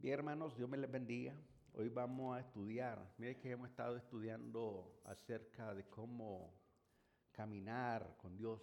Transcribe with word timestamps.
Bien, 0.00 0.14
hermanos, 0.14 0.56
Dios 0.56 0.66
me 0.66 0.78
les 0.78 0.90
bendiga. 0.90 1.34
Hoy 1.74 1.90
vamos 1.90 2.34
a 2.34 2.40
estudiar. 2.40 3.06
Mire 3.18 3.36
que 3.36 3.50
hemos 3.50 3.68
estado 3.68 3.98
estudiando 3.98 4.98
acerca 5.04 5.74
de 5.74 5.84
cómo 5.90 6.54
caminar 7.32 8.16
con 8.16 8.34
Dios. 8.34 8.62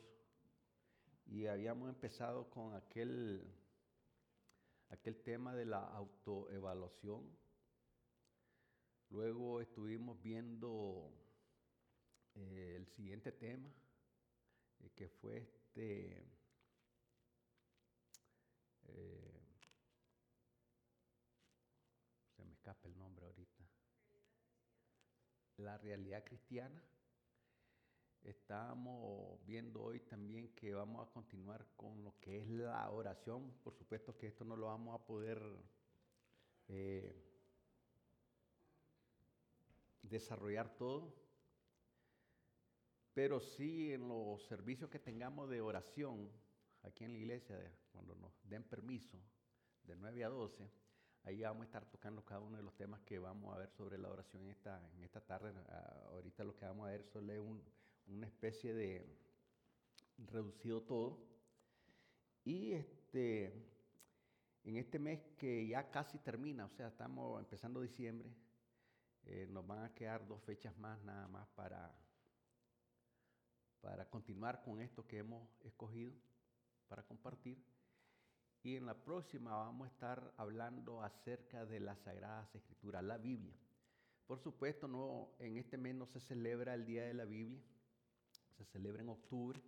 Y 1.28 1.46
habíamos 1.46 1.90
empezado 1.90 2.50
con 2.50 2.74
aquel, 2.74 3.54
aquel 4.90 5.22
tema 5.22 5.54
de 5.54 5.66
la 5.68 5.86
autoevaluación. 5.90 7.30
Luego 9.12 9.62
estuvimos 9.62 10.20
viendo 10.20 11.14
eh, 12.34 12.78
el 12.78 12.88
siguiente 12.88 13.32
tema, 13.32 13.70
eh, 14.80 14.90
que 14.96 15.08
fue 15.08 15.38
este... 15.38 16.26
Eh, 18.88 19.28
se 22.38 22.46
me 22.46 22.54
escapa 22.54 22.88
el 22.88 22.96
nombre 22.98 23.26
ahorita. 23.26 23.64
La 25.58 25.76
realidad 25.80 26.24
cristiana. 26.24 26.84
Estamos 28.22 29.44
viendo 29.46 29.82
hoy 29.82 30.00
también 30.02 30.54
que 30.54 30.74
vamos 30.74 31.08
a 31.08 31.12
continuar 31.12 31.66
con 31.76 32.04
lo 32.04 32.20
que 32.20 32.42
es 32.42 32.48
la 32.48 32.88
oración. 32.92 33.52
Por 33.64 33.74
supuesto 33.74 34.16
que 34.16 34.28
esto 34.28 34.46
no 34.46 34.56
lo 34.56 34.68
vamos 34.68 34.94
a 34.94 35.04
poder 35.04 35.42
eh, 36.68 37.28
desarrollar 40.04 40.76
todo, 40.78 41.16
pero 43.14 43.40
sí 43.40 43.94
en 43.94 44.08
los 44.08 44.44
servicios 44.44 44.92
que 44.92 45.00
tengamos 45.00 45.50
de 45.50 45.62
oración 45.62 46.30
aquí 46.84 47.04
en 47.04 47.14
la 47.14 47.18
iglesia, 47.18 47.58
cuando 47.92 48.14
nos 48.14 48.32
den 48.48 48.64
permiso, 48.64 49.18
de 49.84 49.96
9 49.96 50.24
a 50.24 50.30
12, 50.30 50.70
Ahí 51.28 51.42
vamos 51.42 51.64
a 51.64 51.66
estar 51.66 51.84
tocando 51.84 52.24
cada 52.24 52.40
uno 52.40 52.56
de 52.56 52.64
los 52.64 52.74
temas 52.78 53.02
que 53.02 53.20
vamos 53.20 53.54
a 53.54 53.58
ver 53.58 53.70
sobre 53.72 53.98
la 53.98 54.08
oración 54.08 54.44
en 54.44 54.52
esta, 54.52 54.80
en 54.96 55.04
esta 55.04 55.20
tarde. 55.20 55.52
Ah, 55.68 56.06
ahorita 56.12 56.46
lo 56.46 56.56
que 56.56 56.64
vamos 56.64 56.88
a 56.88 56.92
ver 56.92 57.04
solo 57.04 57.34
es 57.34 57.42
una 58.08 58.28
especie 58.28 58.74
de 58.74 59.06
reducido 60.20 60.84
todo. 60.84 61.20
Y 62.46 62.72
este, 62.72 63.52
en 64.64 64.78
este 64.78 65.00
mes 65.00 65.20
que 65.38 65.68
ya 65.68 65.92
casi 65.92 66.18
termina, 66.20 66.64
o 66.64 66.70
sea, 66.70 66.88
estamos 66.88 67.38
empezando 67.42 67.82
diciembre, 67.82 68.32
eh, 69.26 69.48
nos 69.50 69.68
van 69.68 69.84
a 69.84 69.94
quedar 69.94 70.26
dos 70.26 70.42
fechas 70.44 70.78
más 70.78 70.98
nada 71.04 71.28
más 71.28 71.46
para, 71.50 71.94
para 73.82 74.10
continuar 74.10 74.62
con 74.62 74.80
esto 74.80 75.06
que 75.06 75.18
hemos 75.18 75.46
escogido 75.66 76.14
para 76.88 77.04
compartir. 77.04 77.62
Y 78.68 78.76
en 78.76 78.86
la 78.86 78.96
próxima 78.96 79.56
vamos 79.56 79.88
a 79.88 79.92
estar 79.92 80.34
hablando 80.36 81.02
acerca 81.02 81.66
de 81.66 81.80
las 81.80 82.00
Sagradas 82.00 82.54
Escrituras, 82.54 83.02
la 83.02 83.18
Biblia. 83.18 83.56
Por 84.26 84.42
supuesto, 84.42 84.90
no, 84.90 85.30
en 85.40 85.56
este 85.56 85.78
mes 85.78 85.96
no 85.96 86.06
se 86.06 86.20
celebra 86.20 86.74
el 86.74 86.86
Día 86.86 87.06
de 87.06 87.14
la 87.14 87.24
Biblia, 87.24 87.62
se 88.58 88.66
celebra 88.66 89.02
en 89.02 89.08
octubre. 89.08 89.64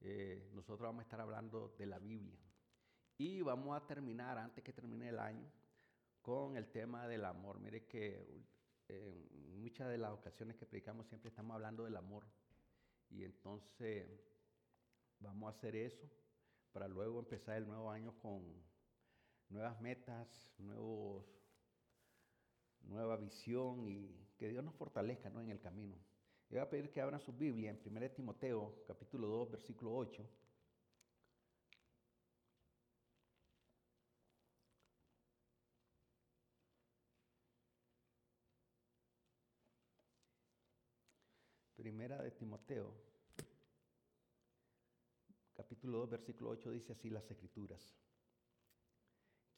Eh, 0.00 0.48
nosotros 0.54 0.88
vamos 0.88 1.00
a 1.00 1.02
estar 1.02 1.20
hablando 1.20 1.74
de 1.76 1.84
la 1.84 1.98
Biblia. 1.98 2.38
Y 3.18 3.42
vamos 3.42 3.76
a 3.76 3.86
terminar, 3.86 4.38
antes 4.38 4.64
que 4.64 4.72
termine 4.72 5.10
el 5.10 5.18
año, 5.18 5.46
con 6.22 6.56
el 6.56 6.68
tema 6.70 7.06
del 7.08 7.26
amor. 7.26 7.60
Mire 7.60 7.84
que 7.84 8.42
en 8.88 9.60
muchas 9.60 9.90
de 9.90 9.98
las 9.98 10.12
ocasiones 10.12 10.56
que 10.56 10.64
predicamos 10.64 11.06
siempre 11.08 11.28
estamos 11.28 11.56
hablando 11.56 11.84
del 11.84 11.98
amor. 11.98 12.24
Y 13.10 13.22
entonces 13.22 14.08
vamos 15.20 15.52
a 15.52 15.58
hacer 15.58 15.76
eso 15.76 16.08
para 16.78 16.86
luego 16.86 17.18
empezar 17.18 17.56
el 17.56 17.66
nuevo 17.66 17.90
año 17.90 18.16
con 18.22 18.40
nuevas 19.48 19.80
metas, 19.80 20.28
nuevos, 20.58 21.26
nueva 22.82 23.16
visión 23.16 23.88
y 23.88 24.16
que 24.36 24.48
Dios 24.48 24.62
nos 24.62 24.76
fortalezca 24.76 25.28
¿no? 25.28 25.40
en 25.40 25.50
el 25.50 25.58
camino. 25.58 25.96
Yo 26.48 26.50
voy 26.50 26.60
a 26.60 26.70
pedir 26.70 26.92
que 26.92 27.00
abran 27.00 27.18
su 27.18 27.32
Biblia 27.32 27.70
en 27.72 27.80
1 27.84 28.10
Timoteo, 28.12 28.84
capítulo 28.86 29.26
2, 29.26 29.50
versículo 29.50 29.92
8. 29.92 30.24
Primera 41.74 42.22
de 42.22 42.30
Timoteo, 42.30 42.94
capítulo 45.78 45.98
2, 45.98 46.10
versículo 46.10 46.50
8 46.50 46.70
dice 46.72 46.92
así 46.92 47.08
las 47.08 47.30
escrituras. 47.30 47.94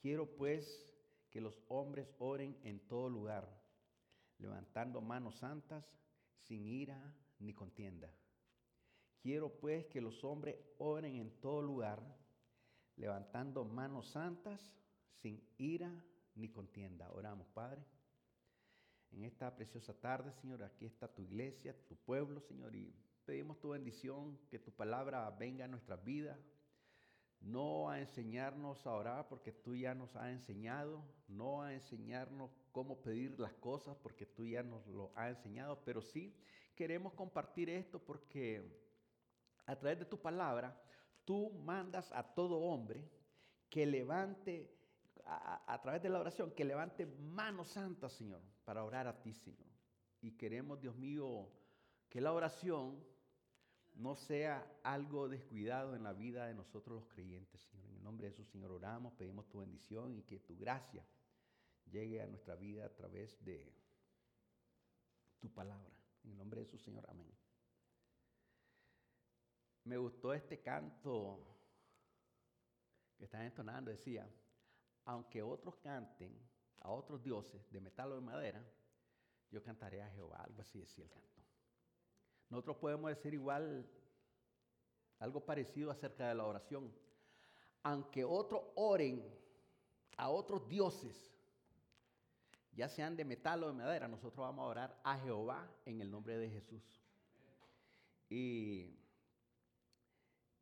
Quiero 0.03 0.37
pues 0.37 0.87
que 1.31 1.41
los 1.41 1.59
hombres 1.69 2.15
oren 2.19 2.59
en 2.63 2.87
todo 2.87 3.09
lugar, 3.09 3.49
levantando 4.37 5.01
manos 5.01 5.37
santas, 5.37 5.83
sin 6.37 6.67
ira 6.67 7.01
ni 7.39 7.55
contienda. 7.55 8.13
Quiero 9.23 9.49
pues 9.61 9.87
que 9.87 10.03
los 10.03 10.23
hombres 10.23 10.57
oren 10.77 11.17
en 11.17 11.41
todo 11.41 11.63
lugar, 11.63 12.03
levantando 12.97 13.65
manos 13.65 14.11
santas, 14.11 14.61
sin 15.23 15.43
ira 15.57 16.05
ni 16.35 16.51
contienda. 16.51 17.11
Oramos, 17.13 17.49
Padre. 17.49 17.83
En 19.11 19.25
esta 19.25 19.57
preciosa 19.57 19.99
tarde, 19.99 20.35
Señor, 20.35 20.63
aquí 20.65 20.85
está 20.85 21.09
tu 21.09 21.23
iglesia, 21.23 21.75
tu 21.89 21.97
pueblo, 21.97 22.43
Señor, 22.43 22.77
y 22.77 22.95
pedimos 23.21 23.59
tu 23.61 23.71
bendición, 23.71 24.39
que 24.49 24.59
tu 24.59 24.73
palabra 24.73 25.31
venga 25.31 25.65
a 25.65 25.69
nuestras 25.69 26.03
vidas, 26.05 26.39
no 27.41 27.89
a 27.89 28.01
enseñarnos 28.01 28.87
a 28.87 28.93
orar 28.93 29.29
porque 29.29 29.53
tú 29.53 29.75
ya 29.75 29.95
nos 29.95 30.15
has 30.17 30.31
enseñado, 30.31 31.03
no 31.29 31.63
a 31.63 31.73
enseñarnos 31.73 32.51
cómo 32.73 33.01
pedir 33.01 33.39
las 33.41 33.55
cosas 33.55 33.97
porque 34.03 34.27
tú 34.27 34.47
ya 34.47 34.63
nos 34.63 34.87
lo 34.87 35.11
has 35.15 35.37
enseñado, 35.37 35.83
pero 35.85 36.03
sí 36.03 36.35
queremos 36.75 37.13
compartir 37.15 37.71
esto 37.71 37.99
porque 37.99 38.63
a 39.67 39.77
través 39.77 39.99
de 39.99 40.05
tu 40.05 40.21
palabra 40.21 40.79
tú 41.25 41.51
mandas 41.65 42.11
a 42.13 42.23
todo 42.23 42.59
hombre 42.59 43.09
que 43.71 43.87
levante, 43.87 44.69
a, 45.25 45.81
través 45.81 46.03
de 46.03 46.09
la 46.09 46.19
oración, 46.19 46.51
que 46.51 46.65
levante 46.65 47.07
manos 47.07 47.69
santas, 47.69 48.13
Señor, 48.13 48.43
para 48.65 48.85
orar 48.85 49.07
a 49.07 49.23
ti, 49.23 49.33
Señor. 49.33 49.69
Y 50.21 50.33
queremos, 50.33 50.81
Dios 50.81 50.97
mío, 50.97 51.49
que 52.09 52.21
la 52.21 52.33
oración 52.33 53.03
no 53.95 54.17
sea 54.17 54.67
algo 54.83 55.29
descuidado 55.29 55.95
en 55.95 56.03
la 56.03 56.13
vida 56.13 56.47
de 56.47 56.55
nosotros 56.55 57.03
los 57.03 57.09
creyentes, 57.09 57.61
Señor. 57.63 57.89
En 57.91 57.97
el 57.97 58.03
nombre 58.03 58.27
de 58.27 58.33
Jesús, 58.33 58.49
Señor, 58.49 58.71
oramos, 58.71 59.13
pedimos 59.15 59.49
tu 59.49 59.59
bendición 59.59 60.17
y 60.17 60.23
que 60.23 60.41
tu 60.41 60.57
gracia 60.57 61.05
llegue 61.91 62.23
a 62.23 62.27
nuestra 62.27 62.57
vida 62.57 62.87
a 62.87 62.95
través 62.95 63.43
de 63.45 63.73
tu 65.41 65.53
palabra. 65.53 65.91
En 66.25 66.31
el 66.31 66.39
nombre 66.39 66.61
de 66.61 66.67
Jesús, 66.67 66.83
Señor, 66.83 67.05
amén. 67.09 67.31
Me 69.85 69.97
gustó 69.97 70.33
este 70.35 70.61
canto 70.61 71.47
que 73.17 73.25
están 73.25 73.43
entonando, 73.43 73.91
decía, 73.91 74.29
aunque 75.05 75.43
otros 75.43 75.77
canten 75.77 76.39
a 76.81 76.91
otros 76.91 77.23
dioses 77.23 77.71
de 77.71 77.81
metal 77.81 78.13
o 78.13 78.15
de 78.15 78.21
madera, 78.21 78.65
yo 79.51 79.63
cantaré 79.63 80.03
a 80.03 80.11
Jehová, 80.11 80.43
algo 80.43 80.63
así 80.63 80.79
decía 80.79 81.05
el 81.05 81.11
canto. 81.11 81.40
Nosotros 82.51 82.77
podemos 82.79 83.09
decir 83.11 83.33
igual 83.33 83.89
algo 85.21 85.45
parecido 85.45 85.91
acerca 85.91 86.29
de 86.29 86.35
la 86.35 86.45
oración. 86.45 86.93
Aunque 87.85 88.25
otros 88.25 88.63
oren 88.75 89.25
a 90.17 90.29
otros 90.29 90.69
dioses, 90.69 91.33
ya 92.73 92.89
sean 92.89 93.17
de 93.17 93.25
metal 93.25 93.63
o 93.63 93.69
de 93.69 93.75
madera, 93.75 94.09
nosotros 94.09 94.45
vamos 94.45 94.65
a 94.65 94.69
orar 94.69 95.01
a 95.05 95.19
Jehová 95.19 95.71
en 95.87 96.01
el 96.01 96.11
nombre 96.11 96.37
de 96.37 96.51
Jesús. 96.51 96.83
Y 98.29 98.99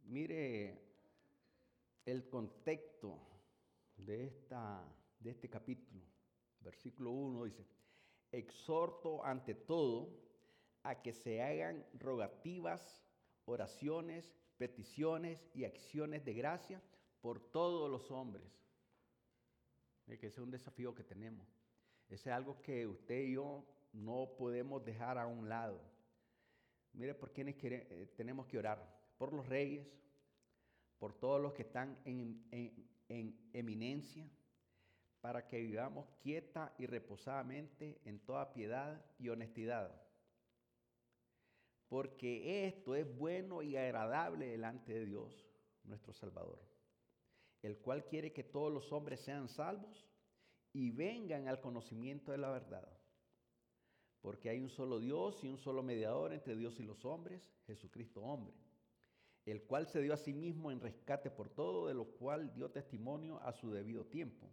mire 0.04 0.80
el 2.04 2.28
contexto 2.28 3.18
de, 3.96 4.26
esta, 4.26 4.84
de 5.20 5.30
este 5.30 5.48
capítulo. 5.48 6.02
Versículo 6.60 7.12
1 7.12 7.44
dice, 7.44 7.66
exhorto 8.30 9.24
ante 9.24 9.54
todo 9.54 10.27
a 10.82 11.02
que 11.02 11.12
se 11.12 11.42
hagan 11.42 11.84
rogativas, 11.94 13.02
oraciones, 13.44 14.32
peticiones 14.56 15.48
y 15.54 15.64
acciones 15.64 16.24
de 16.24 16.34
gracia 16.34 16.82
por 17.20 17.40
todos 17.40 17.90
los 17.90 18.10
hombres. 18.10 18.50
Ese 20.06 20.28
es 20.28 20.38
un 20.38 20.50
desafío 20.50 20.94
que 20.94 21.04
tenemos. 21.04 21.46
Ese 22.08 22.30
es 22.30 22.34
algo 22.34 22.60
que 22.62 22.86
usted 22.86 23.20
y 23.20 23.32
yo 23.34 23.64
no 23.92 24.30
podemos 24.38 24.84
dejar 24.84 25.18
a 25.18 25.26
un 25.26 25.48
lado. 25.48 25.80
Mire 26.92 27.14
por 27.14 27.32
quiénes 27.32 27.56
eh, 27.62 28.12
tenemos 28.16 28.46
que 28.46 28.58
orar. 28.58 28.98
Por 29.18 29.32
los 29.32 29.46
reyes, 29.46 29.86
por 30.98 31.12
todos 31.12 31.40
los 31.40 31.52
que 31.52 31.62
están 31.62 31.98
en, 32.04 32.46
en 33.08 33.48
eminencia, 33.52 34.28
para 35.20 35.46
que 35.46 35.60
vivamos 35.60 36.08
quieta 36.20 36.74
y 36.78 36.86
reposadamente 36.86 38.00
en 38.04 38.20
toda 38.20 38.52
piedad 38.52 39.04
y 39.18 39.28
honestidad 39.28 40.07
porque 41.88 42.66
esto 42.66 42.94
es 42.94 43.16
bueno 43.16 43.62
y 43.62 43.76
agradable 43.76 44.46
delante 44.46 44.92
de 44.92 45.06
Dios, 45.06 45.46
nuestro 45.84 46.12
Salvador, 46.12 46.60
el 47.62 47.78
cual 47.78 48.04
quiere 48.06 48.32
que 48.32 48.44
todos 48.44 48.72
los 48.72 48.92
hombres 48.92 49.20
sean 49.20 49.48
salvos 49.48 50.06
y 50.72 50.90
vengan 50.90 51.48
al 51.48 51.60
conocimiento 51.60 52.30
de 52.30 52.38
la 52.38 52.50
verdad. 52.50 52.86
Porque 54.20 54.50
hay 54.50 54.60
un 54.60 54.68
solo 54.68 54.98
Dios 54.98 55.42
y 55.42 55.48
un 55.48 55.58
solo 55.58 55.82
mediador 55.82 56.32
entre 56.32 56.56
Dios 56.56 56.78
y 56.78 56.82
los 56.82 57.04
hombres, 57.04 57.50
Jesucristo 57.66 58.20
hombre, 58.22 58.54
el 59.46 59.62
cual 59.62 59.86
se 59.86 60.02
dio 60.02 60.12
a 60.12 60.18
sí 60.18 60.34
mismo 60.34 60.70
en 60.70 60.80
rescate 60.80 61.30
por 61.30 61.48
todo, 61.48 61.86
de 61.86 61.94
lo 61.94 62.04
cual 62.04 62.52
dio 62.52 62.70
testimonio 62.70 63.40
a 63.40 63.52
su 63.52 63.70
debido 63.70 64.04
tiempo. 64.04 64.50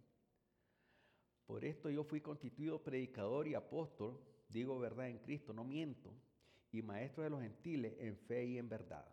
Por 1.44 1.64
esto 1.64 1.90
yo 1.90 2.02
fui 2.02 2.20
constituido 2.22 2.82
predicador 2.82 3.46
y 3.46 3.54
apóstol, 3.54 4.18
digo 4.48 4.78
verdad 4.78 5.08
en 5.08 5.18
Cristo, 5.18 5.52
no 5.52 5.64
miento, 5.64 6.14
y 6.78 6.82
maestro 6.82 7.22
de 7.22 7.30
los 7.30 7.40
gentiles 7.40 7.94
en 7.98 8.16
fe 8.16 8.44
y 8.44 8.58
en 8.58 8.68
verdad. 8.68 9.06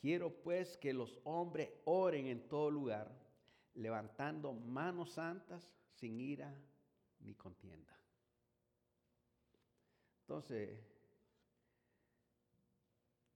Quiero 0.00 0.30
pues 0.42 0.76
que 0.78 0.92
los 0.92 1.18
hombres 1.24 1.70
oren 1.84 2.26
en 2.26 2.48
todo 2.48 2.70
lugar, 2.70 3.14
levantando 3.74 4.52
manos 4.52 5.12
santas 5.12 5.70
sin 5.92 6.20
ira 6.20 6.54
ni 7.20 7.34
contienda. 7.34 7.94
Entonces, 10.22 10.80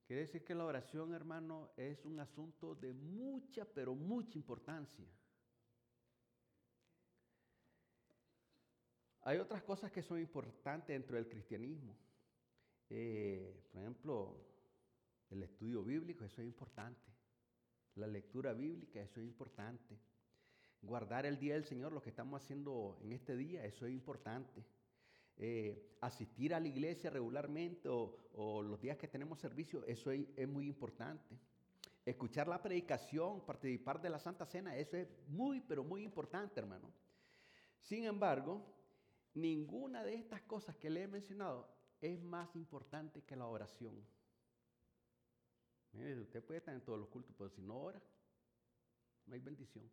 quiere 0.06 0.22
decir 0.22 0.44
que 0.44 0.54
la 0.54 0.64
oración, 0.64 1.12
hermano, 1.12 1.70
es 1.76 2.04
un 2.04 2.18
asunto 2.20 2.74
de 2.74 2.94
mucha, 2.94 3.64
pero 3.66 3.94
mucha 3.94 4.38
importancia. 4.38 5.06
Hay 9.22 9.38
otras 9.38 9.62
cosas 9.62 9.90
que 9.90 10.02
son 10.02 10.20
importantes 10.20 10.88
dentro 10.88 11.16
del 11.16 11.28
cristianismo. 11.28 11.96
Eh, 12.96 13.52
por 13.72 13.82
ejemplo, 13.82 14.36
el 15.28 15.42
estudio 15.42 15.82
bíblico, 15.82 16.24
eso 16.24 16.40
es 16.40 16.46
importante. 16.46 17.10
La 17.96 18.06
lectura 18.06 18.52
bíblica, 18.52 19.00
eso 19.00 19.18
es 19.18 19.26
importante. 19.26 19.98
Guardar 20.80 21.26
el 21.26 21.36
día 21.40 21.54
del 21.54 21.64
Señor, 21.64 21.92
lo 21.92 22.00
que 22.00 22.10
estamos 22.10 22.40
haciendo 22.40 22.96
en 23.02 23.10
este 23.10 23.36
día, 23.36 23.64
eso 23.64 23.84
es 23.84 23.92
importante. 23.92 24.64
Eh, 25.36 25.96
asistir 26.02 26.54
a 26.54 26.60
la 26.60 26.68
iglesia 26.68 27.10
regularmente 27.10 27.88
o, 27.88 28.62
los 28.62 28.80
días 28.80 28.96
que 28.96 29.08
tenemos 29.08 29.40
servicio, 29.40 29.84
eso 29.86 30.12
es, 30.12 30.28
es 30.36 30.48
muy 30.48 30.68
importante. 30.68 31.36
Escuchar 32.06 32.46
la 32.46 32.62
predicación, 32.62 33.44
participar 33.44 34.00
de 34.00 34.10
la 34.10 34.20
Santa 34.20 34.46
Cena, 34.46 34.76
eso 34.76 34.96
es 34.96 35.08
muy, 35.26 35.60
pero 35.60 35.82
muy 35.82 36.04
importante, 36.04 36.60
hermano. 36.60 36.92
Sin 37.80 38.04
embargo, 38.04 38.64
ninguna 39.34 40.04
de 40.04 40.14
estas 40.14 40.42
cosas 40.42 40.76
que 40.76 40.90
le 40.90 41.02
he 41.02 41.08
mencionado 41.08 41.73
es 42.04 42.22
más 42.22 42.54
importante 42.54 43.22
que 43.22 43.34
la 43.34 43.46
oración. 43.46 44.06
Usted 45.92 46.44
puede 46.44 46.58
estar 46.58 46.74
en 46.74 46.84
todos 46.84 46.98
los 46.98 47.08
cultos, 47.08 47.34
pero 47.38 47.48
si 47.48 47.62
no 47.62 47.80
ora, 47.80 48.02
no 49.26 49.34
hay 49.34 49.40
bendición. 49.40 49.90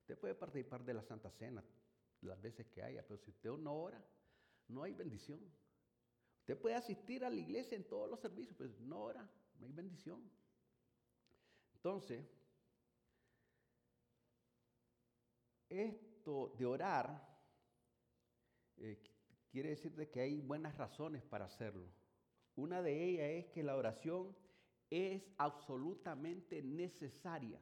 Usted 0.00 0.18
puede 0.18 0.34
participar 0.34 0.84
de 0.84 0.92
la 0.92 1.02
Santa 1.02 1.30
Cena 1.30 1.64
las 2.20 2.42
veces 2.42 2.66
que 2.66 2.82
haya, 2.82 3.02
pero 3.06 3.18
si 3.18 3.30
usted 3.30 3.50
no 3.52 3.74
ora, 3.74 4.04
no 4.68 4.82
hay 4.82 4.92
bendición. 4.92 5.40
Usted 6.40 6.60
puede 6.60 6.74
asistir 6.74 7.24
a 7.24 7.30
la 7.30 7.36
iglesia 7.36 7.76
en 7.76 7.88
todos 7.88 8.10
los 8.10 8.20
servicios, 8.20 8.54
pero 8.58 8.70
si 8.70 8.84
no 8.84 9.00
ora, 9.00 9.26
no 9.58 9.66
hay 9.66 9.72
bendición. 9.72 10.30
Entonces, 11.72 12.22
esto 15.70 16.54
de 16.58 16.66
orar 16.66 17.34
eh, 18.76 19.13
quiere 19.54 19.68
decir 19.68 19.94
de 19.94 20.10
que 20.10 20.20
hay 20.20 20.40
buenas 20.40 20.76
razones 20.76 21.22
para 21.22 21.44
hacerlo. 21.44 21.86
Una 22.56 22.82
de 22.82 23.04
ellas 23.04 23.44
es 23.44 23.52
que 23.52 23.62
la 23.62 23.76
oración 23.76 24.36
es 24.90 25.22
absolutamente 25.36 26.60
necesaria, 26.60 27.60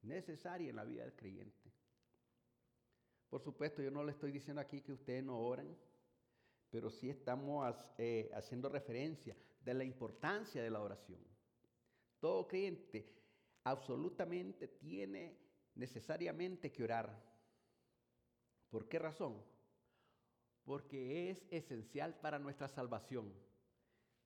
necesaria 0.00 0.70
en 0.70 0.76
la 0.76 0.84
vida 0.84 1.02
del 1.02 1.14
creyente. 1.14 1.70
Por 3.28 3.42
supuesto, 3.42 3.82
yo 3.82 3.90
no 3.90 4.02
le 4.02 4.12
estoy 4.12 4.32
diciendo 4.32 4.62
aquí 4.62 4.80
que 4.80 4.94
ustedes 4.94 5.22
no 5.22 5.38
oran, 5.38 5.76
pero 6.70 6.88
sí 6.88 7.10
estamos 7.10 7.76
eh, 7.98 8.30
haciendo 8.32 8.70
referencia 8.70 9.36
de 9.60 9.74
la 9.74 9.84
importancia 9.84 10.62
de 10.62 10.70
la 10.70 10.80
oración. 10.80 11.20
Todo 12.18 12.48
creyente 12.48 13.12
absolutamente 13.64 14.68
tiene 14.68 15.38
necesariamente 15.74 16.72
que 16.72 16.82
orar. 16.82 17.22
¿Por 18.70 18.88
qué 18.88 18.98
razón? 18.98 19.44
Porque 20.66 21.30
es 21.30 21.46
esencial 21.48 22.18
para 22.18 22.40
nuestra 22.40 22.66
salvación. 22.66 23.32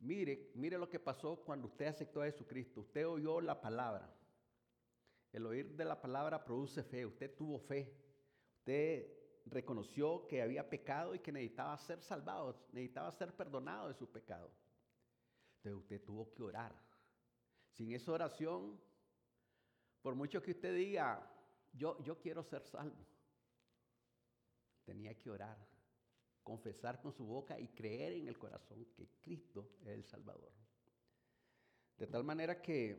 Mire, 0.01 0.51
mire 0.55 0.79
lo 0.79 0.89
que 0.89 0.99
pasó 0.99 1.37
cuando 1.45 1.69
usted 1.69 1.87
aceptó 1.87 2.23
a 2.23 2.25
Jesucristo. 2.25 2.81
Usted 2.81 3.07
oyó 3.07 3.43
la 3.43 3.61
palabra. 3.61 4.11
El 5.33 5.45
oír 5.45 5.77
de 5.77 5.85
la 5.85 6.01
palabra 6.01 6.43
produce 6.43 6.83
fe. 6.83 7.05
Usted 7.05 7.37
tuvo 7.37 7.59
fe. 7.59 7.95
Usted 8.57 9.07
reconoció 9.45 10.27
que 10.27 10.41
había 10.41 10.69
pecado 10.69 11.15
y 11.15 11.19
que 11.19 11.31
necesitaba 11.31 11.77
ser 11.77 12.01
salvado, 12.01 12.69
necesitaba 12.73 13.13
ser 13.13 13.35
perdonado 13.37 13.89
de 13.89 13.95
su 13.95 14.11
pecado. 14.11 14.51
Entonces 15.57 15.83
usted 15.83 16.03
tuvo 16.03 16.33
que 16.33 16.43
orar. 16.43 16.75
Sin 17.73 17.93
esa 17.93 18.13
oración, 18.13 18.81
por 20.01 20.15
mucho 20.15 20.43
que 20.43 20.53
usted 20.53 20.75
diga, 20.75 21.31
yo, 21.73 22.03
yo 22.03 22.19
quiero 22.19 22.43
ser 22.43 22.63
salvo, 22.63 23.07
tenía 24.85 25.15
que 25.19 25.31
orar 25.31 25.70
confesar 26.51 27.01
con 27.01 27.13
su 27.13 27.25
boca 27.25 27.61
y 27.61 27.69
creer 27.69 28.15
en 28.15 28.27
el 28.27 28.37
corazón 28.37 28.85
que 28.97 29.07
Cristo 29.21 29.71
es 29.83 29.91
el 29.91 30.05
Salvador. 30.05 30.51
De 31.97 32.09
tal 32.09 32.25
manera 32.25 32.61
que 32.61 32.99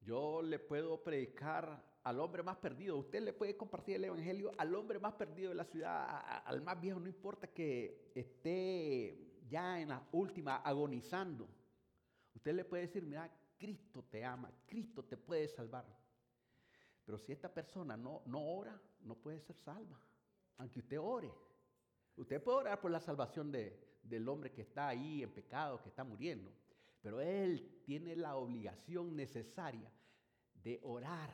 yo 0.00 0.40
le 0.40 0.58
puedo 0.58 1.02
predicar 1.02 1.98
al 2.04 2.20
hombre 2.20 2.42
más 2.42 2.56
perdido, 2.56 2.96
usted 2.96 3.20
le 3.20 3.34
puede 3.34 3.54
compartir 3.54 3.96
el 3.96 4.04
Evangelio 4.04 4.50
al 4.56 4.74
hombre 4.74 4.98
más 4.98 5.12
perdido 5.12 5.50
de 5.50 5.56
la 5.56 5.66
ciudad, 5.66 6.42
al 6.46 6.62
más 6.62 6.80
viejo, 6.80 6.98
no 6.98 7.06
importa 7.06 7.46
que 7.48 8.10
esté 8.14 9.42
ya 9.46 9.78
en 9.78 9.90
la 9.90 10.08
última 10.12 10.56
agonizando. 10.56 11.46
Usted 12.34 12.54
le 12.54 12.64
puede 12.64 12.86
decir, 12.86 13.04
mira, 13.04 13.30
Cristo 13.58 14.04
te 14.04 14.24
ama, 14.24 14.50
Cristo 14.64 15.04
te 15.04 15.18
puede 15.18 15.48
salvar. 15.48 15.84
Pero 17.04 17.18
si 17.18 17.30
esta 17.30 17.52
persona 17.52 17.94
no, 17.94 18.22
no 18.24 18.42
ora, 18.42 18.80
no 19.02 19.16
puede 19.16 19.38
ser 19.42 19.58
salva 19.58 20.00
aunque 20.58 20.80
usted 20.80 20.98
ore. 21.00 21.32
Usted 22.16 22.42
puede 22.42 22.58
orar 22.58 22.80
por 22.80 22.90
la 22.90 23.00
salvación 23.00 23.50
del 23.52 24.28
hombre 24.28 24.52
que 24.52 24.62
está 24.62 24.88
ahí 24.88 25.22
en 25.22 25.32
pecado, 25.32 25.80
que 25.82 25.88
está 25.88 26.04
muriendo, 26.04 26.52
pero 27.00 27.20
él 27.20 27.80
tiene 27.84 28.14
la 28.16 28.36
obligación 28.36 29.16
necesaria 29.16 29.90
de 30.62 30.80
orar. 30.82 31.30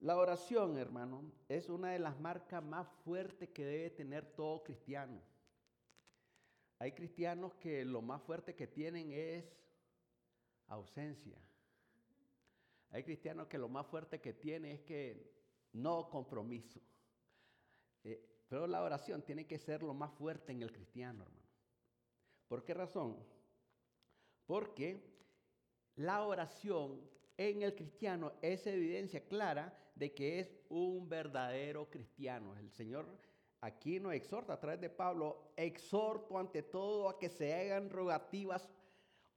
La 0.00 0.16
oración, 0.16 0.78
hermano, 0.78 1.30
es 1.48 1.68
una 1.68 1.92
de 1.92 2.00
las 2.00 2.18
marcas 2.18 2.62
más 2.62 2.88
fuertes 3.04 3.50
que 3.50 3.64
debe 3.64 3.90
tener 3.90 4.26
todo 4.34 4.64
cristiano. 4.64 5.20
Hay 6.80 6.90
cristianos 6.90 7.54
que 7.54 7.84
lo 7.84 8.02
más 8.02 8.20
fuerte 8.22 8.56
que 8.56 8.66
tienen 8.66 9.12
es 9.12 9.44
ausencia. 10.66 11.38
Hay 12.90 13.04
cristianos 13.04 13.46
que 13.46 13.58
lo 13.58 13.68
más 13.68 13.86
fuerte 13.86 14.20
que 14.20 14.32
tienen 14.32 14.72
es 14.72 14.80
que 14.80 15.32
no 15.72 16.08
compromiso. 16.10 16.80
Eh, 18.04 18.44
pero 18.48 18.66
la 18.66 18.82
oración 18.82 19.22
tiene 19.22 19.46
que 19.46 19.58
ser 19.58 19.82
lo 19.82 19.94
más 19.94 20.12
fuerte 20.12 20.52
en 20.52 20.62
el 20.62 20.72
cristiano, 20.72 21.22
hermano. 21.22 21.42
¿Por 22.48 22.64
qué 22.64 22.74
razón? 22.74 23.16
Porque 24.46 25.02
la 25.96 26.22
oración 26.22 27.00
en 27.36 27.62
el 27.62 27.74
cristiano 27.74 28.32
es 28.42 28.66
evidencia 28.66 29.26
clara 29.26 29.78
de 29.94 30.12
que 30.12 30.40
es 30.40 30.54
un 30.68 31.08
verdadero 31.08 31.88
cristiano. 31.88 32.56
El 32.56 32.70
Señor 32.70 33.06
aquí 33.60 34.00
nos 34.00 34.14
exhorta 34.14 34.54
a 34.54 34.60
través 34.60 34.80
de 34.80 34.90
Pablo, 34.90 35.52
exhorto 35.56 36.38
ante 36.38 36.62
todo 36.62 37.08
a 37.08 37.18
que 37.18 37.28
se 37.28 37.54
hagan 37.54 37.88
rogativas, 37.88 38.68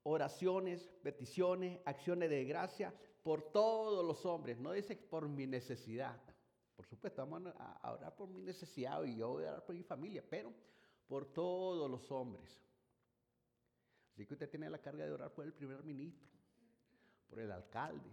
oraciones, 0.03 0.89
peticiones, 1.03 1.79
acciones 1.85 2.29
de 2.29 2.45
gracia 2.45 2.93
por 3.25 3.41
todos 3.41 4.05
los 4.05 4.23
hombres, 4.27 4.59
no 4.59 4.71
dice 4.71 4.95
por 4.95 5.27
mi 5.27 5.47
necesidad. 5.47 6.21
Por 6.75 6.85
supuesto, 6.85 7.25
vamos 7.25 7.51
a 7.57 7.91
orar 7.91 8.15
por 8.15 8.29
mi 8.29 8.39
necesidad 8.43 9.03
y 9.03 9.17
yo 9.17 9.29
voy 9.29 9.45
a 9.45 9.49
orar 9.49 9.65
por 9.65 9.73
mi 9.73 9.81
familia, 9.81 10.23
pero 10.29 10.53
por 11.07 11.25
todos 11.33 11.89
los 11.89 12.11
hombres. 12.11 12.47
Así 14.13 14.27
que 14.27 14.33
usted 14.35 14.47
tiene 14.47 14.69
la 14.69 14.77
carga 14.77 15.07
de 15.07 15.11
orar 15.11 15.33
por 15.33 15.43
el 15.43 15.53
primer 15.53 15.83
ministro, 15.83 16.29
por 17.27 17.39
el 17.39 17.51
alcalde, 17.51 18.11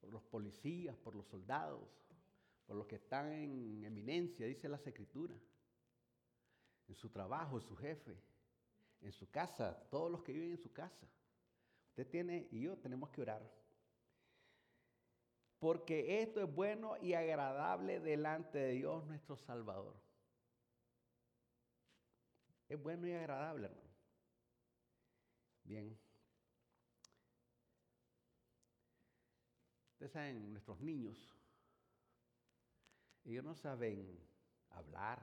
por 0.00 0.12
los 0.12 0.22
policías, 0.22 0.96
por 0.96 1.16
los 1.16 1.26
soldados, 1.26 1.88
por 2.68 2.76
los 2.76 2.86
que 2.86 2.94
están 2.94 3.32
en 3.32 3.84
eminencia, 3.84 4.46
dice 4.46 4.68
la 4.68 4.76
escritura, 4.76 5.34
en 6.86 6.94
su 6.94 7.10
trabajo, 7.10 7.56
en 7.56 7.62
su 7.62 7.74
jefe, 7.74 8.16
en 9.00 9.10
su 9.10 9.28
casa, 9.28 9.76
todos 9.90 10.08
los 10.08 10.22
que 10.22 10.32
viven 10.32 10.52
en 10.52 10.62
su 10.62 10.72
casa. 10.72 11.08
Usted 11.88 12.06
tiene 12.06 12.46
y 12.52 12.60
yo 12.60 12.78
tenemos 12.78 13.10
que 13.10 13.22
orar 13.22 13.59
porque 15.60 16.22
esto 16.22 16.42
es 16.42 16.52
bueno 16.52 16.96
y 17.02 17.12
agradable 17.12 18.00
delante 18.00 18.58
de 18.58 18.72
Dios 18.72 19.04
nuestro 19.04 19.36
Salvador. 19.36 19.94
Es 22.66 22.82
bueno 22.82 23.06
y 23.06 23.12
agradable, 23.12 23.66
hermano. 23.66 23.90
Bien. 25.64 26.00
Ustedes 29.92 30.12
saben, 30.12 30.50
nuestros 30.50 30.80
niños, 30.80 31.36
ellos 33.24 33.44
no 33.44 33.54
saben 33.54 34.18
hablar, 34.70 35.20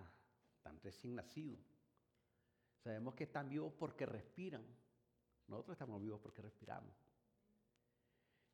tan 0.62 0.79
recién 0.82 1.15
nacidos. 1.15 1.60
Sabemos 2.84 3.15
que 3.15 3.24
están 3.24 3.50
vivos 3.50 3.74
porque 3.74 4.06
respiran. 4.06 4.63
Nosotros 5.48 5.74
estamos 5.74 6.00
vivos 6.00 6.20
porque 6.22 6.44
respiramos. 6.44 6.96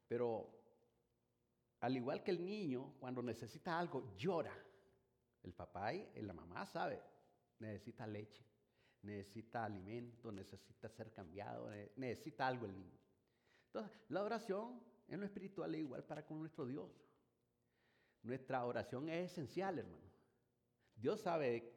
Pero 0.08 0.63
al 1.84 1.98
igual 1.98 2.24
que 2.24 2.32
el 2.32 2.46
niño, 2.46 2.94
cuando 2.98 3.22
necesita 3.22 3.78
algo, 3.78 4.16
llora. 4.16 4.54
El 5.44 5.52
papá 5.54 5.94
y 5.94 6.22
la 6.22 6.34
mamá 6.34 6.66
sabe, 6.66 7.02
necesita 7.60 8.08
leche, 8.08 8.42
necesita 9.02 9.66
alimento, 9.66 10.32
necesita 10.32 10.88
ser 10.88 11.12
cambiado, 11.12 11.70
necesita 11.98 12.48
algo 12.48 12.68
el 12.68 12.74
niño. 12.74 12.98
Entonces, 13.66 14.00
la 14.08 14.24
oración 14.24 14.82
en 15.10 15.20
lo 15.20 15.26
espiritual 15.26 15.76
es 15.76 15.82
igual 15.82 16.06
para 16.06 16.26
con 16.26 16.40
nuestro 16.40 16.66
Dios. 16.66 16.90
Nuestra 18.22 18.64
oración 18.64 19.10
es 19.10 19.34
esencial, 19.34 19.78
hermano. 19.78 20.10
Dios 20.96 21.20
sabe 21.20 21.76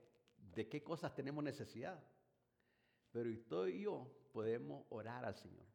de 0.54 0.68
qué 0.68 0.84
cosas 0.84 1.16
tenemos 1.16 1.42
necesidad. 1.42 2.00
Pero 3.10 3.28
tú 3.48 3.66
y 3.66 3.80
yo 3.80 4.08
podemos 4.32 4.86
orar 4.90 5.24
al 5.24 5.34
Señor. 5.34 5.66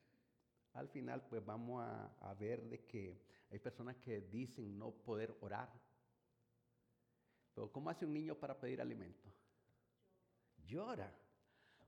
Al 0.72 0.88
final, 0.88 1.28
pues 1.28 1.44
vamos 1.44 1.84
a, 1.84 2.34
ver 2.36 2.64
de 2.64 2.86
que 2.86 3.20
hay 3.52 3.60
personas 3.60 3.98
que 3.98 4.22
dicen 4.22 4.78
no 4.78 4.92
poder 4.92 5.36
orar. 5.42 5.70
Pero 7.54 7.72
¿cómo 7.72 7.90
hace 7.90 8.06
un 8.06 8.14
niño 8.14 8.36
para 8.36 8.58
pedir 8.58 8.82
alimento? 8.82 9.30
Llora. 10.66 11.14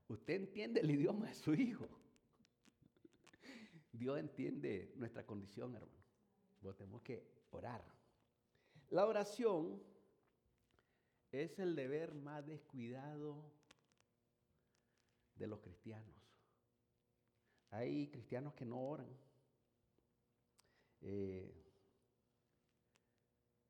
Usted 0.08 0.34
entiende 0.34 0.80
el 0.80 0.90
idioma 0.90 1.26
de 1.26 1.34
su 1.34 1.54
hijo. 1.54 1.88
Dios 3.90 4.18
entiende 4.18 4.92
nuestra 4.96 5.24
condición, 5.24 5.74
hermano. 5.74 6.04
Pues 6.60 6.76
tenemos 6.76 7.00
que 7.02 7.26
orar. 7.50 7.82
La 8.90 9.06
oración 9.06 9.82
es 11.32 11.58
el 11.58 11.74
deber 11.74 12.14
más 12.14 12.44
descuidado 12.46 13.50
de 15.36 15.46
los 15.46 15.60
cristianos. 15.60 16.14
Hay 17.70 18.08
cristianos 18.08 18.54
que 18.54 18.64
no 18.64 18.80
oran. 18.80 19.08
Eh, 21.06 21.52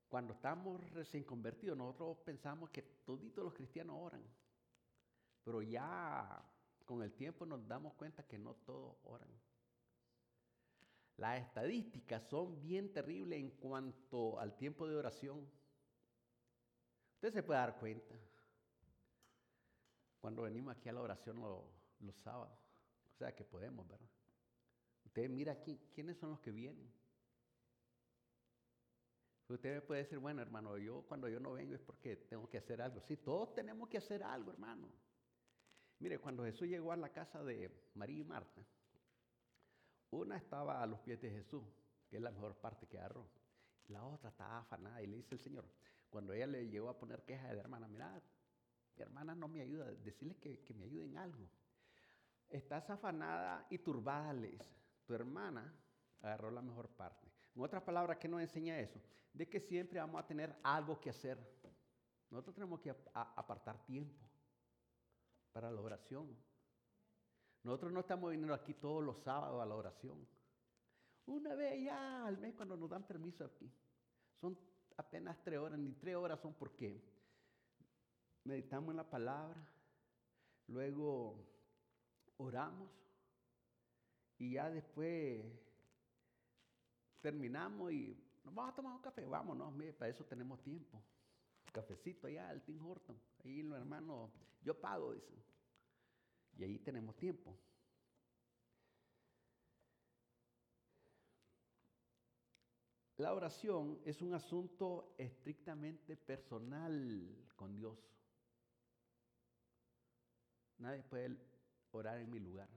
cuando 0.08 0.34
estamos 0.34 0.80
recién 0.92 1.24
convertidos, 1.24 1.76
nosotros 1.76 2.18
pensamos 2.24 2.70
que 2.70 2.82
toditos 2.82 3.44
los 3.44 3.52
cristianos 3.52 3.96
oran. 3.98 4.22
Pero 5.42 5.60
ya 5.60 6.42
con 6.84 7.02
el 7.02 7.12
tiempo 7.12 7.44
nos 7.44 7.66
damos 7.66 7.94
cuenta 7.94 8.24
que 8.24 8.38
no 8.38 8.54
todos 8.54 8.96
oran. 9.02 9.28
Las 11.16 11.40
estadísticas 11.40 12.22
son 12.28 12.60
bien 12.62 12.92
terribles 12.92 13.40
en 13.40 13.50
cuanto 13.50 14.38
al 14.38 14.56
tiempo 14.56 14.86
de 14.86 14.96
oración. 14.96 15.48
Usted 17.14 17.32
se 17.32 17.42
puede 17.42 17.58
dar 17.58 17.78
cuenta 17.78 18.14
cuando 20.20 20.42
venimos 20.42 20.76
aquí 20.76 20.88
a 20.88 20.92
la 20.92 21.00
oración 21.00 21.40
los, 21.40 22.16
sábados. 22.22 22.56
O 23.14 23.16
sea 23.16 23.34
que 23.34 23.44
podemos, 23.44 23.86
¿verdad? 23.88 24.08
Usted 25.04 25.28
mira 25.28 25.52
aquí, 25.52 25.78
¿quiénes 25.92 26.16
son 26.18 26.30
los 26.30 26.40
que 26.40 26.50
vienen? 26.52 26.90
Usted 29.48 29.84
puede 29.84 30.02
decir, 30.02 30.18
bueno, 30.18 30.40
hermano, 30.40 30.78
yo 30.78 31.02
cuando 31.02 31.28
yo 31.28 31.38
no 31.38 31.52
vengo 31.52 31.74
es 31.74 31.82
porque 31.82 32.16
tengo 32.16 32.48
que 32.48 32.58
hacer 32.58 32.80
algo. 32.80 33.00
Sí, 33.02 33.16
todos 33.18 33.54
tenemos 33.54 33.88
que 33.88 33.98
hacer 33.98 34.22
algo, 34.22 34.50
hermano. 34.52 34.88
Mire, 35.98 36.18
cuando 36.18 36.44
Jesús 36.44 36.66
llegó 36.66 36.92
a 36.92 36.96
la 36.96 37.10
casa 37.10 37.42
de 37.42 37.70
María 37.94 38.20
y 38.20 38.24
Marta, 38.24 38.62
una 40.10 40.36
estaba 40.36 40.82
a 40.82 40.86
los 40.86 41.00
pies 41.00 41.20
de 41.20 41.30
Jesús, 41.30 41.62
que 42.08 42.16
es 42.16 42.22
la 42.22 42.30
mejor 42.30 42.56
parte 42.56 42.86
que 42.86 42.98
agarró. 42.98 43.28
La 43.88 44.02
otra 44.04 44.30
estaba 44.30 44.60
afanada 44.60 45.02
y 45.02 45.06
le 45.06 45.16
dice 45.16 45.34
el 45.34 45.40
Señor, 45.40 45.68
cuando 46.08 46.32
ella 46.32 46.46
le 46.46 46.68
llegó 46.68 46.88
a 46.88 46.98
poner 46.98 47.22
queja 47.24 47.52
de 47.52 47.60
hermana, 47.60 47.86
mira, 47.86 48.22
mi 48.96 49.02
hermana 49.02 49.34
no 49.34 49.48
me 49.48 49.60
ayuda, 49.60 49.92
decirle 49.92 50.36
que, 50.36 50.60
que 50.60 50.72
me 50.72 50.84
ayude 50.84 51.04
en 51.04 51.18
algo. 51.18 51.48
Estás 52.48 52.88
afanada 52.88 53.66
y 53.68 53.78
turbada, 53.78 54.32
le 54.32 54.52
dice. 54.52 54.70
Tu 55.04 55.14
hermana 55.14 55.74
agarró 56.22 56.50
la 56.50 56.62
mejor 56.62 56.88
parte. 56.88 57.33
En 57.54 57.62
otras 57.62 57.82
palabras, 57.82 58.18
¿qué 58.18 58.28
nos 58.28 58.40
enseña 58.40 58.78
eso? 58.78 59.00
De 59.32 59.48
que 59.48 59.60
siempre 59.60 60.00
vamos 60.00 60.20
a 60.20 60.26
tener 60.26 60.56
algo 60.62 61.00
que 61.00 61.10
hacer. 61.10 61.38
Nosotros 62.30 62.54
tenemos 62.54 62.80
que 62.80 62.94
apartar 63.12 63.84
tiempo 63.84 64.24
para 65.52 65.70
la 65.70 65.80
oración. 65.80 66.36
Nosotros 67.62 67.92
no 67.92 68.00
estamos 68.00 68.30
viniendo 68.30 68.54
aquí 68.54 68.74
todos 68.74 69.02
los 69.02 69.18
sábados 69.22 69.62
a 69.62 69.66
la 69.66 69.74
oración. 69.74 70.26
Una 71.26 71.54
vez 71.54 71.84
ya 71.84 72.26
al 72.26 72.38
mes 72.38 72.54
cuando 72.54 72.76
nos 72.76 72.90
dan 72.90 73.06
permiso 73.06 73.44
aquí. 73.44 73.70
Son 74.40 74.58
apenas 74.96 75.42
tres 75.42 75.58
horas, 75.58 75.78
ni 75.78 75.92
tres 75.92 76.16
horas 76.16 76.40
son 76.40 76.54
porque 76.54 77.02
meditamos 78.44 78.90
en 78.90 78.96
la 78.96 79.08
palabra, 79.08 79.66
luego 80.66 81.46
oramos 82.36 82.90
y 84.38 84.52
ya 84.52 84.70
después 84.70 85.44
terminamos 87.24 87.90
y 87.90 88.14
nos 88.44 88.54
vamos 88.54 88.74
a 88.74 88.76
tomar 88.76 88.92
un 88.92 89.00
café. 89.00 89.24
Vámonos, 89.24 89.72
para 89.98 90.10
eso 90.10 90.26
tenemos 90.26 90.60
tiempo. 90.60 91.02
Cafecito 91.72 92.26
allá, 92.26 92.50
al 92.50 92.62
Tim 92.62 92.84
Horton. 92.84 93.18
Ahí 93.42 93.62
los 93.62 93.78
hermanos, 93.78 94.30
yo 94.60 94.78
pago, 94.78 95.14
dicen. 95.14 95.42
Y 96.58 96.64
ahí 96.64 96.78
tenemos 96.80 97.16
tiempo. 97.16 97.56
La 103.16 103.32
oración 103.32 104.02
es 104.04 104.20
un 104.20 104.34
asunto 104.34 105.14
estrictamente 105.16 106.18
personal 106.18 107.46
con 107.56 107.74
Dios. 107.74 107.98
Nadie 110.76 111.02
puede 111.04 111.38
orar 111.92 112.18
en 112.18 112.30
mi 112.30 112.40
lugar. 112.40 112.68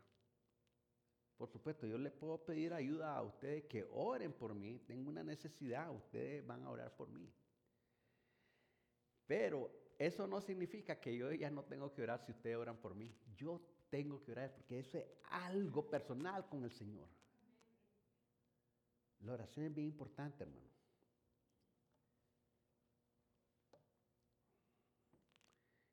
Por 1.37 1.49
supuesto, 1.49 1.85
yo 1.85 1.97
les 1.99 2.11
puedo 2.11 2.43
pedir 2.43 2.73
ayuda 2.73 3.15
a 3.15 3.21
ustedes 3.21 3.65
que 3.65 3.87
oren 3.91 4.33
por 4.33 4.55
mí. 4.55 4.79
Tengo 4.87 5.09
una 5.09 5.23
necesidad, 5.23 5.91
ustedes 5.91 6.45
van 6.45 6.63
a 6.63 6.71
orar 6.71 6.95
por 6.95 7.09
mí. 7.09 7.31
Pero 9.27 9.69
eso 9.99 10.25
no 10.25 10.41
significa 10.41 10.99
que 10.99 11.15
yo 11.15 11.31
ya 11.31 11.51
no 11.51 11.63
tengo 11.63 11.93
que 11.93 12.01
orar 12.01 12.25
si 12.25 12.31
ustedes 12.31 12.57
oran 12.57 12.77
por 12.77 12.95
mí. 12.95 13.13
Yo 13.35 13.61
tengo 13.89 14.23
que 14.23 14.31
orar 14.31 14.51
porque 14.53 14.79
eso 14.79 14.97
es 14.97 15.05
algo 15.29 15.87
personal 15.87 16.47
con 16.47 16.63
el 16.63 16.71
Señor. 16.71 17.07
La 19.19 19.33
oración 19.33 19.65
es 19.65 19.75
bien 19.75 19.87
importante, 19.87 20.43
hermano. 20.43 20.67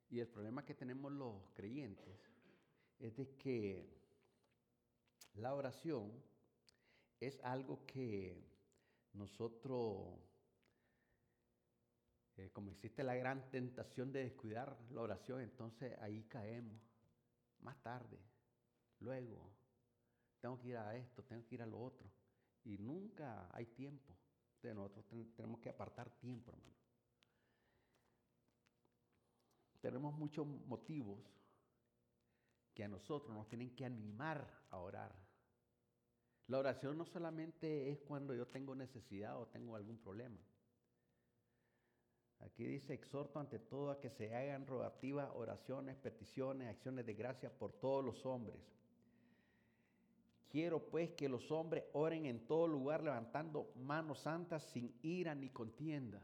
Y 0.09 0.19
el 0.19 0.27
problema 0.27 0.63
que 0.63 0.73
tenemos 0.73 1.11
los 1.11 1.49
creyentes 1.53 2.19
es 2.99 3.15
de 3.17 3.35
que 3.35 4.04
la 5.35 5.53
oración 5.53 6.11
es 7.19 7.39
algo 7.43 7.85
que 7.85 8.43
nosotros, 9.13 10.19
eh, 12.37 12.49
como 12.51 12.71
existe 12.71 13.03
la 13.03 13.15
gran 13.15 13.49
tentación 13.49 14.11
de 14.11 14.23
descuidar 14.23 14.77
la 14.91 15.01
oración, 15.01 15.41
entonces 15.41 15.97
ahí 15.99 16.23
caemos 16.23 16.81
más 17.59 17.81
tarde, 17.81 18.19
luego, 18.99 19.51
tengo 20.39 20.59
que 20.59 20.69
ir 20.69 20.77
a 20.77 20.95
esto, 20.95 21.23
tengo 21.23 21.45
que 21.45 21.55
ir 21.55 21.61
a 21.61 21.65
lo 21.65 21.79
otro, 21.79 22.11
y 22.63 22.77
nunca 22.77 23.49
hay 23.53 23.65
tiempo. 23.67 24.15
De 24.61 24.73
nosotros 24.73 25.05
tenemos 25.35 25.59
que 25.59 25.69
apartar 25.69 26.09
tiempo, 26.17 26.51
hermano. 26.51 26.75
tenemos 29.85 30.17
muchos 30.17 30.47
motivos 30.47 31.19
que 32.73 32.83
a 32.83 32.87
nosotros 32.87 33.35
nos 33.35 33.47
tienen 33.47 33.75
que 33.75 33.85
animar 33.85 34.65
a 34.71 34.79
orar. 34.79 35.15
La 36.47 36.59
oración 36.59 36.97
no 36.97 37.05
solamente 37.05 37.89
es 37.89 37.99
cuando 37.99 38.35
yo 38.35 38.45
tengo 38.45 38.75
necesidad 38.75 39.39
o 39.39 39.47
tengo 39.47 39.75
algún 39.75 39.97
problema. 39.97 40.39
Aquí 42.39 42.65
dice, 42.65 42.93
exhorto 42.93 43.39
ante 43.39 43.57
todo 43.57 43.89
a 43.89 43.99
que 43.99 44.11
se 44.11 44.35
hagan 44.35 44.67
rogativas, 44.67 45.29
oraciones, 45.33 45.95
peticiones, 45.95 46.69
acciones 46.69 47.05
de 47.05 47.13
gracia 47.15 47.49
por 47.49 47.73
todos 47.73 48.05
los 48.05 48.25
hombres. 48.25 48.59
Quiero 50.49 50.85
pues 50.85 51.11
que 51.11 51.27
los 51.27 51.51
hombres 51.51 51.85
oren 51.93 52.27
en 52.27 52.45
todo 52.45 52.67
lugar 52.67 53.03
levantando 53.03 53.73
manos 53.75 54.19
santas 54.19 54.63
sin 54.63 54.95
ira 55.01 55.33
ni 55.33 55.49
contienda. 55.49 56.21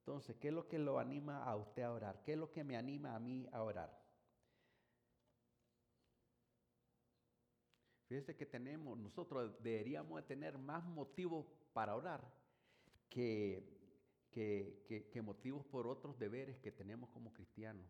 Entonces, 0.00 0.36
¿qué 0.36 0.48
es 0.48 0.54
lo 0.54 0.68
que 0.68 0.78
lo 0.78 0.98
anima 0.98 1.44
a 1.44 1.56
usted 1.56 1.82
a 1.82 1.92
orar? 1.92 2.20
¿Qué 2.24 2.32
es 2.32 2.38
lo 2.38 2.50
que 2.50 2.64
me 2.64 2.76
anima 2.76 3.14
a 3.14 3.20
mí 3.20 3.48
a 3.52 3.62
orar? 3.62 4.03
Fíjese 8.14 8.36
que 8.36 8.46
tenemos, 8.46 8.96
nosotros 8.96 9.60
deberíamos 9.60 10.14
de 10.14 10.22
tener 10.22 10.56
más 10.56 10.84
motivos 10.84 11.46
para 11.72 11.96
orar 11.96 12.22
que, 13.10 13.68
que, 14.30 15.10
que 15.12 15.20
motivos 15.20 15.66
por 15.66 15.88
otros 15.88 16.16
deberes 16.16 16.56
que 16.60 16.70
tenemos 16.70 17.10
como 17.10 17.32
cristianos. 17.32 17.84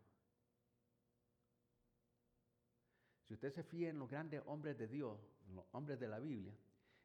Si 3.29 3.35
usted 3.35 3.53
se 3.53 3.65
fía 3.65 3.91
en 3.91 3.99
los 3.99 4.09
grandes 4.09 4.41
hombres 4.47 4.79
de 4.79 4.89
Dios, 4.89 5.21
los 5.55 5.67
hombres 5.73 6.01
de 6.01 6.09
la 6.09 6.21
Biblia, 6.21 6.57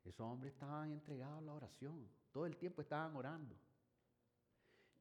Esos 0.05 0.21
hombres 0.21 0.53
estaban 0.53 0.93
entregados 0.93 1.39
a 1.39 1.45
la 1.45 1.53
oración. 1.55 2.07
Todo 2.31 2.45
el 2.45 2.55
tiempo 2.55 2.81
estaban 2.81 3.13
orando. 3.17 3.53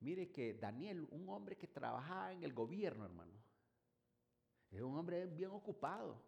Mire 0.00 0.32
que 0.32 0.54
Daniel, 0.54 1.06
un 1.12 1.28
hombre 1.28 1.56
que 1.56 1.68
trabajaba 1.68 2.32
en 2.32 2.42
el 2.42 2.52
gobierno, 2.52 3.04
hermano, 3.04 3.34
es 4.72 4.82
un 4.82 4.96
hombre 4.96 5.24
bien 5.26 5.52
ocupado. 5.52 6.27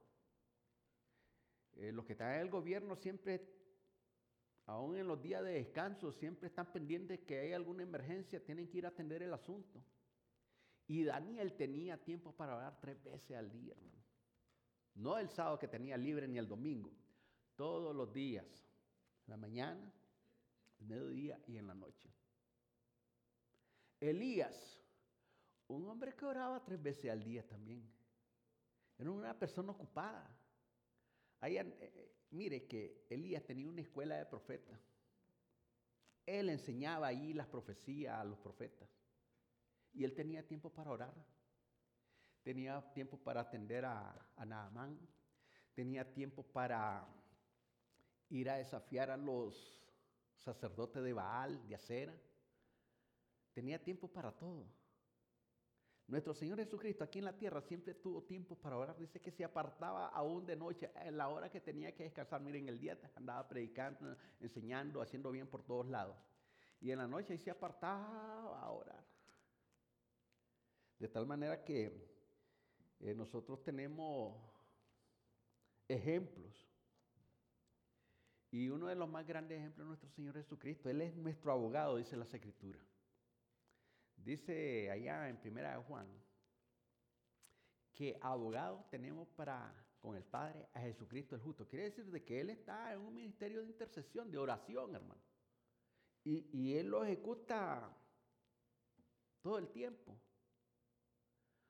Eh, 1.77 1.93
los 1.93 2.05
que 2.05 2.13
están 2.13 2.35
en 2.35 2.41
el 2.41 2.51
gobierno 2.51 2.97
siempre, 2.97 3.47
aún 4.67 4.97
en 4.97 5.07
los 5.07 5.23
días 5.23 5.43
de 5.43 5.53
descanso, 5.53 6.13
siempre 6.13 6.49
están 6.49 6.73
pendientes 6.73 7.21
que 7.21 7.39
hay 7.39 7.53
alguna 7.53 7.83
emergencia, 7.83 8.45
tienen 8.45 8.69
que 8.69 8.79
ir 8.79 8.87
a 8.87 8.91
atender 8.91 9.23
el 9.23 9.33
asunto. 9.33 9.83
Y 10.87 11.05
Daniel 11.05 11.55
tenía 11.55 12.03
tiempo 12.03 12.33
para 12.33 12.57
orar 12.57 12.81
tres 12.81 13.03
veces 13.03 13.37
al 13.37 13.51
día, 13.51 13.75
hermano. 13.75 14.03
No 14.95 15.19
el 15.19 15.29
sábado 15.31 15.59
que 15.59 15.69
tenía 15.69 15.97
libre 15.97 16.27
ni 16.27 16.39
el 16.39 16.49
domingo. 16.49 16.91
Todos 17.55 17.95
los 17.95 18.13
días. 18.13 18.47
En 19.27 19.31
la 19.31 19.37
mañana, 19.37 19.93
el 20.81 20.87
mediodía 20.87 21.41
y 21.47 21.57
en 21.57 21.67
la 21.69 21.75
noche. 21.75 22.11
Elías, 24.01 24.81
un 25.69 25.87
hombre 25.87 26.15
que 26.15 26.25
oraba 26.25 26.65
tres 26.65 26.83
veces 26.83 27.11
al 27.11 27.23
día 27.23 27.47
también. 27.47 27.89
Era 28.99 29.11
una 29.11 29.39
persona 29.39 29.73
ocupada. 29.73 30.29
Eh, 31.43 31.59
eh, 31.59 32.13
mire 32.31 32.67
que 32.67 33.07
Elías 33.09 33.45
tenía 33.45 33.69
una 33.69 33.81
escuela 33.81 34.17
de 34.17 34.27
profetas. 34.27 34.79
Él 36.27 36.51
enseñaba 36.51 37.09
ahí 37.09 37.33
las 37.33 37.47
profecías 37.47 38.19
a 38.19 38.25
los 38.25 38.39
profetas. 38.39 38.89
Y 39.93 40.05
él 40.05 40.15
tenía 40.15 40.47
tiempo 40.47 40.71
para 40.71 40.91
orar. 40.91 41.15
Tenía 42.43 42.81
tiempo 42.93 43.19
para 43.19 43.41
atender 43.41 43.85
a, 43.85 44.31
a 44.37 44.45
Naamán. 44.45 44.99
Tenía 45.75 46.13
tiempo 46.13 46.43
para 46.43 47.07
ir 48.29 48.49
a 48.51 48.57
desafiar 48.57 49.11
a 49.11 49.17
los 49.17 49.81
sacerdotes 50.37 51.03
de 51.03 51.13
Baal, 51.13 51.67
de 51.67 51.75
Acera. 51.75 52.15
Tenía 53.53 53.83
tiempo 53.83 54.09
para 54.09 54.31
todo. 54.31 54.67
Nuestro 56.11 56.35
Señor 56.35 56.59
Jesucristo 56.59 57.05
aquí 57.05 57.21
en 57.21 57.25
la 57.25 57.39
tierra 57.39 57.61
siempre 57.61 57.95
tuvo 57.95 58.25
tiempo 58.25 58.57
para 58.57 58.77
orar. 58.77 58.99
Dice 58.99 59.21
que 59.21 59.31
se 59.31 59.45
apartaba 59.45 60.09
aún 60.09 60.45
de 60.45 60.57
noche, 60.57 60.91
en 60.97 61.17
la 61.17 61.29
hora 61.29 61.49
que 61.49 61.61
tenía 61.61 61.95
que 61.95 62.03
descansar. 62.03 62.41
Miren, 62.41 62.69
el 62.69 62.81
día 62.81 62.99
andaba 63.15 63.49
predicando, 63.49 64.17
enseñando, 64.41 65.01
haciendo 65.01 65.31
bien 65.31 65.47
por 65.47 65.63
todos 65.63 65.87
lados. 65.87 66.17
Y 66.81 66.91
en 66.91 66.99
la 66.99 67.07
noche 67.07 67.39
se 67.39 67.49
apartaba 67.49 68.59
a 68.59 68.71
orar. 68.71 69.05
De 70.99 71.07
tal 71.07 71.27
manera 71.27 71.63
que 71.65 71.93
eh, 72.99 73.15
nosotros 73.15 73.63
tenemos 73.63 74.37
ejemplos. 75.87 76.67
Y 78.51 78.69
uno 78.69 78.89
de 78.89 78.97
los 78.97 79.09
más 79.09 79.25
grandes 79.25 79.61
ejemplos 79.61 79.85
es 79.85 79.89
nuestro 79.89 80.11
Señor 80.11 80.35
Jesucristo. 80.35 80.91
Él 80.91 81.03
es 81.03 81.15
nuestro 81.15 81.53
abogado, 81.53 81.99
dice 81.99 82.17
la 82.17 82.25
Escritura. 82.25 82.81
Dice 84.25 84.91
allá 84.91 85.29
en 85.29 85.39
Primera 85.39 85.73
de 85.73 85.85
Juan 85.85 86.07
que 87.93 88.19
abogado 88.21 88.87
tenemos 88.91 89.29
para 89.31 89.75
con 90.01 90.17
el 90.17 90.25
Padre 90.25 90.69
a 90.73 90.81
Jesucristo 90.81 91.35
el 91.35 91.43
justo. 91.43 91.67
Quiere 91.69 91.87
decir 91.87 92.07
de 92.07 92.25
que 92.25 92.41
Él 92.41 92.51
está 92.51 92.93
en 92.93 93.01
un 93.01 93.15
ministerio 93.15 93.61
de 93.61 93.67
intercesión, 93.67 94.31
de 94.31 94.39
oración, 94.39 94.95
hermano. 94.95 95.21
Y, 96.25 96.49
y 96.53 96.77
Él 96.79 96.89
lo 96.89 97.05
ejecuta 97.05 97.95
todo 99.43 99.59
el 99.59 99.69
tiempo. 99.69 100.19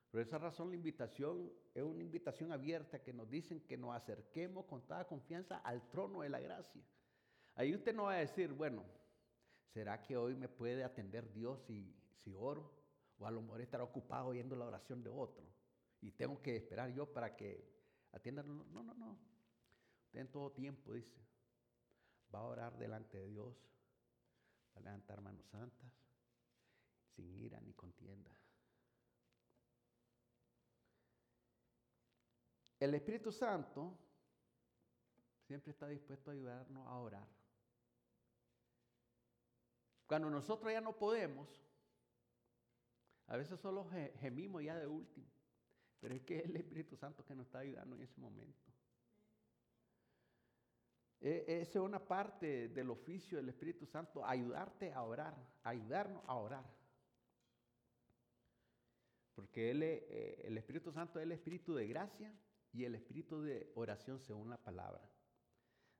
Por 0.09 0.21
esa 0.21 0.37
razón 0.37 0.69
la 0.69 0.75
invitación 0.75 1.51
es 1.73 1.83
una 1.83 2.01
invitación 2.01 2.51
abierta 2.51 3.01
que 3.01 3.13
nos 3.13 3.29
dicen 3.29 3.61
que 3.61 3.77
nos 3.77 3.95
acerquemos 3.95 4.65
con 4.65 4.85
toda 4.85 5.07
confianza 5.07 5.57
al 5.59 5.89
trono 5.89 6.21
de 6.21 6.29
la 6.29 6.39
gracia. 6.39 6.81
Ahí 7.55 7.73
usted 7.73 7.95
no 7.95 8.03
va 8.03 8.13
a 8.13 8.17
decir, 8.17 8.51
bueno, 8.51 8.83
¿será 9.73 10.01
que 10.01 10.17
hoy 10.17 10.35
me 10.35 10.49
puede 10.49 10.83
atender 10.83 11.31
Dios 11.31 11.61
si, 11.65 11.95
si 12.23 12.33
oro? 12.35 12.71
O 13.17 13.27
a 13.27 13.31
lo 13.31 13.41
mejor 13.41 13.61
estará 13.61 13.83
ocupado 13.83 14.27
oyendo 14.27 14.55
la 14.55 14.65
oración 14.65 15.03
de 15.03 15.09
otro. 15.09 15.45
Y 16.01 16.11
tengo 16.11 16.41
que 16.41 16.55
esperar 16.55 16.91
yo 16.91 17.11
para 17.11 17.35
que 17.35 17.63
atiendan. 18.11 18.47
No, 18.73 18.83
no, 18.83 18.93
no. 18.93 19.17
Usted 20.05 20.19
en 20.19 20.31
todo 20.31 20.51
tiempo 20.51 20.93
dice, 20.93 21.21
va 22.33 22.39
a 22.39 22.43
orar 22.43 22.77
delante 22.77 23.17
de 23.17 23.27
Dios, 23.27 23.55
va 24.75 24.81
a 24.81 24.83
levantar 24.83 25.21
manos 25.21 25.45
santas, 25.47 25.91
sin 27.15 27.33
ira 27.33 27.61
ni 27.61 27.73
contienda. 27.73 28.31
El 32.79 32.95
Espíritu 32.95 33.31
Santo 33.31 33.95
siempre 35.45 35.71
está 35.71 35.87
dispuesto 35.87 36.31
a 36.31 36.33
ayudarnos 36.33 36.87
a 36.87 36.97
orar. 36.97 37.27
Cuando 40.07 40.29
nosotros 40.29 40.73
ya 40.73 40.81
no 40.81 40.97
podemos, 40.97 41.47
a 43.27 43.37
veces 43.37 43.59
solo 43.59 43.87
gemimos 44.19 44.63
ya 44.63 44.77
de 44.77 44.87
último, 44.87 45.27
pero 45.99 46.15
es 46.15 46.21
que 46.21 46.39
es 46.39 46.45
el 46.45 46.55
Espíritu 46.57 46.95
Santo 46.95 47.23
que 47.25 47.35
nos 47.35 47.45
está 47.45 47.59
ayudando 47.59 47.95
en 47.95 48.01
ese 48.01 48.19
momento. 48.19 48.71
E, 51.21 51.45
esa 51.61 51.79
es 51.79 51.85
una 51.85 52.03
parte 52.03 52.69
del 52.69 52.89
oficio 52.89 53.37
del 53.37 53.49
Espíritu 53.49 53.85
Santo, 53.85 54.25
ayudarte 54.25 54.91
a 54.91 55.03
orar, 55.03 55.35
ayudarnos 55.63 56.23
a 56.25 56.35
orar. 56.35 56.65
Porque 59.35 59.71
eh, 59.71 60.41
el 60.43 60.57
Espíritu 60.57 60.91
Santo 60.91 61.19
es 61.19 61.23
el 61.23 61.31
Espíritu 61.31 61.75
de 61.75 61.87
gracia 61.87 62.33
y 62.73 62.85
el 62.85 62.95
espíritu 62.95 63.41
de 63.41 63.71
oración 63.75 64.19
según 64.19 64.49
la 64.49 64.57
palabra. 64.57 65.07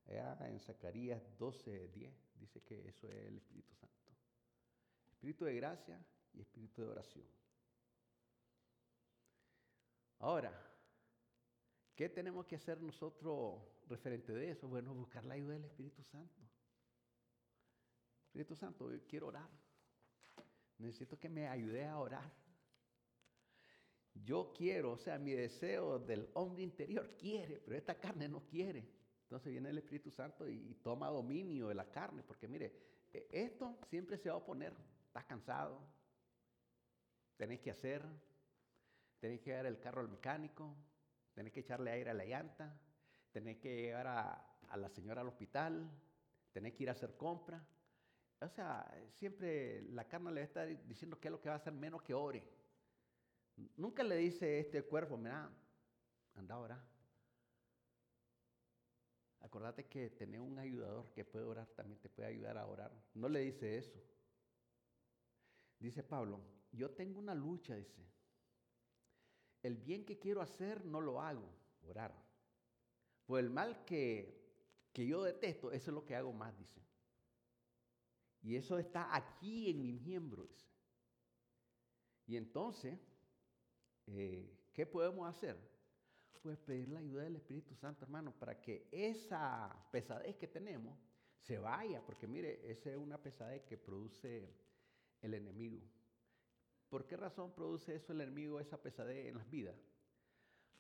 en 0.06 0.60
Zacarías 0.60 1.22
12, 1.38 1.90
10 1.90 2.14
dice 2.36 2.62
que 2.62 2.88
eso 2.88 3.08
es 3.08 3.28
el 3.28 3.38
Espíritu 3.38 3.74
Santo. 3.76 3.96
Espíritu 5.12 5.46
de 5.46 5.56
gracia 5.56 6.04
y 6.34 6.42
espíritu 6.42 6.82
de 6.82 6.90
oración. 6.90 7.26
Ahora, 10.20 10.54
¿qué 11.96 12.08
tenemos 12.10 12.46
que 12.46 12.56
hacer 12.56 12.80
nosotros 12.80 13.62
referente 13.88 14.32
de 14.34 14.52
eso? 14.52 14.68
Bueno, 14.68 14.94
buscar 14.94 15.26
la 15.26 15.34
ayuda 15.34 15.54
del 15.54 15.66
Espíritu 15.66 16.04
Santo. 16.04 16.42
Espíritu 18.28 18.56
Santo, 18.56 18.90
quiero 19.08 19.28
orar. 19.28 19.50
Necesito 20.78 21.20
que 21.20 21.28
me 21.28 21.48
ayude 21.48 21.86
a 21.86 21.98
orar. 21.98 22.32
Yo 24.14 24.54
quiero, 24.56 24.92
o 24.92 24.98
sea, 24.98 25.18
mi 25.18 25.32
deseo 25.32 26.00
del 26.00 26.30
hombre 26.34 26.64
interior 26.64 27.16
quiere, 27.18 27.60
pero 27.60 27.78
esta 27.78 28.00
carne 28.00 28.28
no 28.28 28.46
quiere. 28.46 28.88
Entonces 29.24 29.52
viene 29.52 29.70
el 29.70 29.78
Espíritu 29.78 30.12
Santo 30.12 30.48
y, 30.48 30.76
toma 30.84 31.08
dominio 31.08 31.70
de 31.70 31.76
la 31.76 31.90
carne, 31.90 32.22
porque 32.22 32.48
mire, 32.48 32.74
e, 33.12 33.28
esto 33.32 33.80
siempre 33.90 34.18
se 34.18 34.30
va 34.30 34.36
a 34.36 34.38
oponer. 34.40 34.74
Estás 35.08 35.26
cansado, 35.26 35.82
tenés 37.38 37.60
que 37.60 37.72
hacer, 37.72 38.04
tenés 39.20 39.40
que 39.40 39.52
llevar 39.52 39.66
el 39.66 39.80
carro 39.80 40.02
al 40.02 40.10
mecánico, 40.10 40.76
tenés 41.34 41.54
que 41.54 41.62
echarle 41.62 41.92
aire 41.92 42.10
a 42.10 42.14
la 42.14 42.26
llanta, 42.26 42.80
tenés 43.32 43.58
que 43.58 43.82
llevar 43.82 44.08
a, 44.08 44.52
a 44.70 44.78
la 44.78 44.90
señora 44.90 45.22
al 45.22 45.28
hospital, 45.28 45.90
tenés 46.52 46.74
que 46.74 46.84
ir 46.84 46.90
a 46.90 46.94
hacer 46.94 47.16
compra. 47.18 47.66
O 48.40 48.50
sea, 48.50 48.92
siempre 49.14 49.84
la 49.84 50.08
carne 50.08 50.32
le 50.32 50.42
está 50.42 50.66
diciendo 50.66 51.20
qué 51.20 51.28
es 51.28 51.32
lo 51.32 51.40
que 51.40 51.50
va 51.50 51.56
a 51.56 51.58
hacer 51.58 51.74
menos 51.74 52.02
que 52.02 52.14
ore. 52.14 52.44
Nunca 53.78 54.04
le 54.04 54.16
dice 54.16 54.60
este 54.60 54.84
cuerpo, 54.84 55.18
mira, 55.18 55.50
anda 56.36 56.56
ahora. 56.56 56.84
Acordate 59.42 59.86
que 59.88 60.10
tener 60.12 60.40
un 60.40 60.58
ayudador 60.58 61.12
que 61.14 61.26
puede 61.26 61.46
orar 61.46 61.68
también 61.76 62.00
te 62.00 62.10
puede 62.10 62.30
ayudar 62.30 62.58
a 62.58 62.66
orar. 62.66 62.92
No 63.14 63.28
le 63.28 63.42
dice 63.42 63.78
eso. 63.78 64.00
Dice 65.80 66.04
Pablo, 66.04 66.40
yo 66.72 66.92
tengo 66.92 67.20
una 67.20 67.36
lucha, 67.36 67.76
dice. 67.76 68.02
El 69.62 69.78
bien 69.78 70.06
que 70.06 70.18
quiero 70.18 70.42
hacer 70.42 70.86
no 70.86 71.02
lo 71.02 71.22
hago, 71.22 71.48
orar. 71.84 72.14
Pues 73.26 73.44
el 73.44 73.50
mal 73.50 73.86
que, 73.86 74.90
que 74.92 75.06
yo 75.06 75.24
detesto, 75.24 75.72
eso 75.72 75.92
es 75.92 75.94
lo 75.94 76.06
que 76.06 76.16
hago 76.16 76.34
más, 76.34 76.58
dice. 76.58 76.82
Y 78.42 78.56
eso 78.56 78.80
está 78.80 79.16
aquí 79.16 79.70
en 79.70 79.82
mis 79.82 80.02
miembros, 80.02 80.50
dice. 80.50 80.72
Y 82.26 82.38
entonces, 82.38 83.00
eh, 84.08 84.70
¿qué 84.74 84.86
podemos 84.86 85.28
hacer? 85.30 85.58
Pues 86.42 86.58
pedir 86.58 86.90
la 86.90 87.00
ayuda 87.00 87.24
del 87.24 87.36
Espíritu 87.36 87.76
Santo, 87.76 88.04
hermano, 88.04 88.34
para 88.34 88.60
que 88.60 88.88
esa 88.92 89.88
pesadez 89.92 90.36
que 90.38 90.48
tenemos 90.48 90.98
se 91.38 91.60
vaya, 91.60 92.04
porque 92.04 92.28
mire, 92.28 92.72
esa 92.72 92.92
es 92.92 92.98
una 92.98 93.22
pesadez 93.22 93.64
que 93.64 93.78
produce 93.78 94.56
el 95.22 95.34
enemigo. 95.34 95.82
¿Por 96.92 97.08
qué 97.08 97.16
razón 97.16 97.54
produce 97.54 97.96
eso 97.96 98.12
el 98.12 98.20
enemigo, 98.20 98.60
esa 98.60 98.76
pesadez 98.76 99.28
en 99.28 99.38
las 99.38 99.50
vidas? 99.50 99.78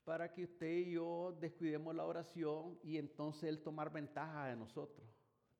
Para 0.04 0.34
que 0.34 0.44
usted 0.44 0.68
y 0.68 0.92
yo 0.92 1.38
descuidemos 1.40 1.96
la 1.96 2.04
oración 2.04 2.78
y 2.84 2.98
entonces 2.98 3.44
él 3.46 3.64
tomar 3.64 3.94
ventaja 3.94 4.48
de 4.48 4.58
nosotros. 4.58 5.08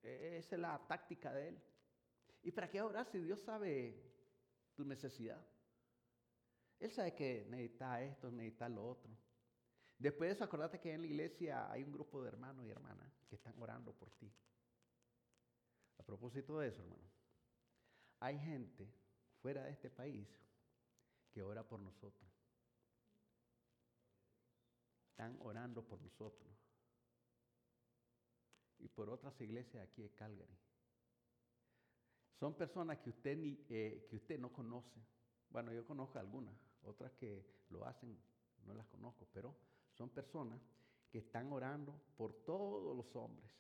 Esa 0.04 0.56
es 0.56 0.62
la 0.62 0.78
táctica 0.90 1.32
de 1.32 1.48
él. 1.48 1.64
¿Y 2.44 2.52
para 2.52 2.70
qué 2.70 2.82
orar 2.82 3.06
si 3.06 3.20
Dios 3.20 3.40
sabe 3.40 4.04
tu 4.76 4.84
necesidad? 4.84 5.42
Él 6.82 6.92
sabe 6.92 7.16
que 7.16 7.46
necesita 7.50 8.04
esto, 8.04 8.30
necesita 8.30 8.68
lo 8.68 8.86
otro. 8.90 9.10
Después 9.98 10.32
de 10.32 10.34
eso, 10.34 10.44
acordate 10.44 10.82
que 10.82 10.92
en 10.92 11.00
la 11.00 11.08
iglesia 11.08 11.72
hay 11.72 11.84
un 11.84 11.94
grupo 11.94 12.22
de 12.22 12.28
hermanos 12.28 12.66
y 12.66 12.72
hermanas 12.72 13.10
que 13.30 13.36
están 13.36 13.54
orando 13.58 13.94
por 13.94 14.12
ti. 14.12 14.30
A 15.98 16.04
propósito 16.04 16.60
de 16.60 16.68
eso, 16.68 16.82
hermano, 16.82 17.10
hay 18.20 18.38
gente 18.38 19.01
fuera 19.42 19.64
de 19.64 19.72
este 19.72 19.90
país 19.90 20.28
que 21.32 21.42
ora 21.42 21.64
por 21.68 21.80
nosotros. 21.80 22.30
Están 25.10 25.38
orando 25.42 25.84
por 25.84 26.02
nosotros. 26.02 26.50
Y 28.80 28.88
por 28.88 29.10
otras 29.10 29.40
iglesias 29.42 29.88
aquí 29.88 30.02
de 30.02 30.12
Calgary. 30.12 30.58
Son 32.40 32.56
personas 32.56 32.98
que 33.00 33.12
usted, 33.12 33.38
ni, 33.38 33.66
eh, 33.70 34.08
que 34.10 34.16
usted 34.16 34.40
no 34.40 34.52
conoce. 34.52 35.00
Bueno, 35.50 35.72
yo 35.72 35.86
conozco 35.86 36.18
algunas, 36.18 36.56
otras 36.84 37.12
que 37.14 37.46
lo 37.70 37.86
hacen, 37.86 38.18
no 38.66 38.74
las 38.74 38.88
conozco, 38.88 39.28
pero 39.32 39.56
son 39.94 40.10
personas 40.10 40.60
que 41.12 41.20
están 41.20 41.52
orando 41.52 41.94
por 42.18 42.34
todos 42.44 42.96
los 42.96 43.16
hombres. 43.16 43.52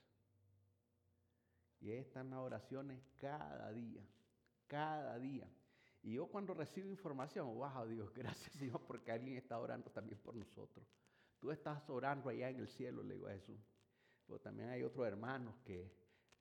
Y 1.79 1.91
están 1.91 2.29
las 2.29 2.39
oraciones 2.39 3.03
cada 3.17 3.71
día, 3.71 4.01
cada 4.67 5.19
día. 5.19 5.47
Y 6.03 6.13
yo 6.13 6.27
cuando 6.27 6.53
recibo 6.53 6.89
información, 6.89 7.55
wow, 7.55 7.85
Dios, 7.87 8.11
gracias 8.15 8.57
Dios, 8.57 8.79
porque 8.87 9.11
alguien 9.11 9.37
está 9.37 9.59
orando 9.59 9.89
también 9.91 10.19
por 10.19 10.35
nosotros. 10.35 10.85
Tú 11.39 11.51
estás 11.51 11.89
orando 11.89 12.29
allá 12.29 12.49
en 12.49 12.57
el 12.57 12.67
cielo, 12.67 13.03
le 13.03 13.15
digo 13.15 13.27
a 13.27 13.31
Jesús. 13.31 13.59
Pero 14.25 14.39
también 14.39 14.69
hay 14.69 14.83
otros 14.83 15.07
hermanos 15.07 15.55
que 15.63 15.91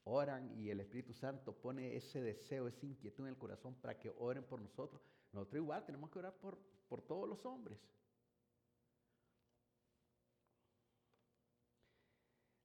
oran 0.05 0.59
y 0.59 0.71
el 0.71 0.81
Espíritu 0.81 1.13
Santo 1.13 1.55
pone 1.55 1.97
ese 1.97 2.23
deseo, 2.23 2.69
esa 2.69 2.87
inquietud 2.87 3.25
en 3.25 3.31
el 3.31 3.39
corazón 3.39 3.75
para 3.75 3.99
que 3.99 4.13
oren 4.19 4.45
por 4.45 4.61
nosotros. 4.61 5.01
Nosotros 5.33 5.63
igual 5.63 5.85
tenemos 5.85 6.11
que 6.11 6.19
orar 6.19 6.35
por, 6.35 6.59
por 6.89 7.03
todos 7.03 7.29
los 7.29 7.45
hombres. 7.47 7.79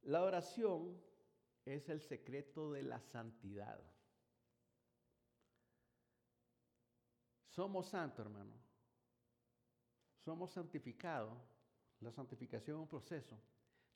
La 0.02 0.24
oración 0.24 1.02
es 1.66 1.90
el 1.90 2.00
secreto 2.00 2.72
de 2.72 2.84
la 2.84 3.00
santidad. 3.00 3.80
Somos 7.56 7.88
santos, 7.88 8.26
hermano. 8.26 8.52
Somos 10.26 10.52
santificados. 10.52 11.38
La 12.02 12.12
santificación 12.12 12.76
es 12.76 12.82
un 12.82 12.90
proceso, 12.90 13.40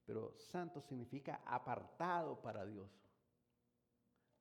pero 0.06 0.34
santo 0.38 0.80
significa 0.82 1.42
apartado 1.46 2.42
para 2.42 2.66
Dios. 2.66 2.90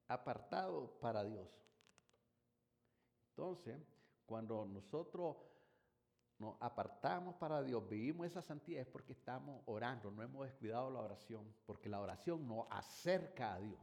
Apartado 0.07 0.97
para 1.01 1.25
Dios. 1.25 1.49
Entonces, 3.31 3.83
cuando 4.25 4.65
nosotros 4.67 5.37
nos 6.39 6.57
apartamos 6.61 7.35
para 7.35 7.61
Dios, 7.65 7.89
vivimos 7.89 8.29
esa 8.29 8.41
santidad 8.41 8.83
es 8.83 8.87
porque 8.87 9.15
estamos 9.15 9.61
orando, 9.67 10.13
no 10.13 10.23
hemos 10.23 10.47
descuidado 10.47 10.91
la 10.91 11.01
oración, 11.01 11.53
porque 11.67 11.89
la 11.89 12.01
oración 12.01 12.47
nos 12.47 12.69
acerca 12.71 13.55
a 13.55 13.59
Dios. 13.59 13.81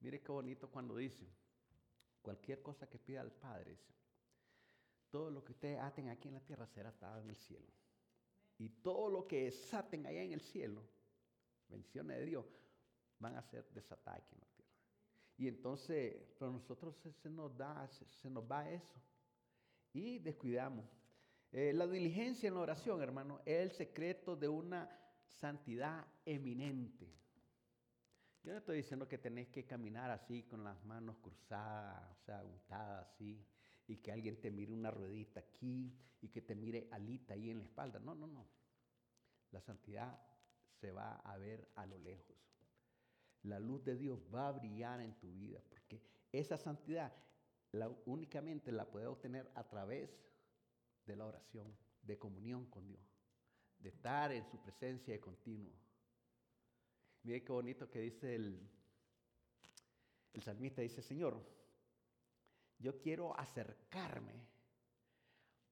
Mire 0.00 0.20
qué 0.20 0.30
bonito 0.30 0.70
cuando 0.70 0.94
dice, 0.96 1.26
cualquier 2.20 2.62
cosa 2.62 2.86
que 2.90 2.98
pida 2.98 3.22
al 3.22 3.32
Padre, 3.32 3.78
todo 5.12 5.30
lo 5.30 5.44
que 5.44 5.52
ustedes 5.52 5.78
aten 5.78 6.08
aquí 6.08 6.28
en 6.28 6.34
la 6.34 6.40
tierra 6.40 6.66
será 6.66 6.88
atado 6.88 7.20
en 7.20 7.28
el 7.28 7.36
cielo. 7.36 7.68
Y 8.58 8.70
todo 8.70 9.10
lo 9.10 9.28
que 9.28 9.44
desaten 9.44 10.06
allá 10.06 10.22
en 10.22 10.32
el 10.32 10.40
cielo, 10.40 10.82
bendiciones 11.68 12.16
de 12.16 12.24
Dios, 12.24 12.46
van 13.18 13.36
a 13.36 13.42
ser 13.42 13.68
desatadas 13.74 14.22
aquí 14.22 14.34
en 14.34 14.40
la 14.40 14.46
tierra. 14.46 14.72
Y 15.36 15.48
entonces, 15.48 16.16
para 16.38 16.50
nosotros 16.50 16.96
se, 17.22 17.28
nos 17.28 17.54
da, 17.56 17.86
se, 17.88 18.30
nos 18.30 18.50
va 18.50 18.70
eso. 18.70 19.00
Y 19.92 20.18
descuidamos. 20.18 20.86
Eh, 21.50 21.74
la 21.74 21.86
diligencia 21.86 22.48
en 22.48 22.54
la 22.54 22.60
oración, 22.60 23.02
hermano, 23.02 23.40
es 23.44 23.60
el 23.60 23.72
secreto 23.72 24.34
de 24.34 24.48
una 24.48 24.88
santidad 25.26 26.06
eminente. 26.24 27.12
Yo 28.42 28.52
no 28.52 28.58
estoy 28.58 28.78
diciendo 28.78 29.06
que 29.06 29.18
tenés 29.18 29.48
que 29.48 29.66
caminar 29.66 30.10
así 30.10 30.44
con 30.44 30.64
las 30.64 30.82
manos 30.84 31.18
cruzadas, 31.18 32.10
o 32.10 32.24
sea, 32.24 32.42
untadas 32.42 33.06
así 33.08 33.46
y 33.86 33.96
que 33.98 34.12
alguien 34.12 34.40
te 34.40 34.50
mire 34.50 34.72
una 34.72 34.90
ruedita 34.90 35.40
aquí 35.40 35.92
y 36.20 36.28
que 36.28 36.42
te 36.42 36.54
mire 36.54 36.88
alita 36.92 37.34
ahí 37.34 37.50
en 37.50 37.58
la 37.58 37.64
espalda. 37.64 37.98
No, 37.98 38.14
no, 38.14 38.26
no. 38.26 38.46
La 39.50 39.60
santidad 39.60 40.18
se 40.80 40.90
va 40.92 41.16
a 41.16 41.36
ver 41.36 41.68
a 41.74 41.86
lo 41.86 41.98
lejos. 41.98 42.36
La 43.42 43.58
luz 43.58 43.84
de 43.84 43.96
Dios 43.96 44.24
va 44.32 44.48
a 44.48 44.52
brillar 44.52 45.00
en 45.00 45.14
tu 45.18 45.32
vida 45.32 45.60
porque 45.68 46.00
esa 46.30 46.56
santidad 46.56 47.12
únicamente 48.06 48.70
la 48.70 48.88
puedes 48.90 49.08
obtener 49.08 49.50
a 49.54 49.64
través 49.68 50.10
de 51.06 51.16
la 51.16 51.26
oración, 51.26 51.76
de 52.02 52.18
comunión 52.18 52.66
con 52.66 52.86
Dios, 52.86 53.00
de 53.78 53.88
estar 53.88 54.32
en 54.32 54.44
su 54.46 54.58
presencia 54.60 55.12
de 55.12 55.20
continuo. 55.20 55.72
Mire 57.24 57.42
qué 57.42 57.52
bonito 57.52 57.88
que 57.88 58.00
dice 58.00 58.34
el, 58.34 58.68
el 60.32 60.42
salmista, 60.42 60.82
dice, 60.82 61.02
Señor, 61.02 61.42
yo 62.82 62.98
quiero 62.98 63.38
acercarme 63.38 64.44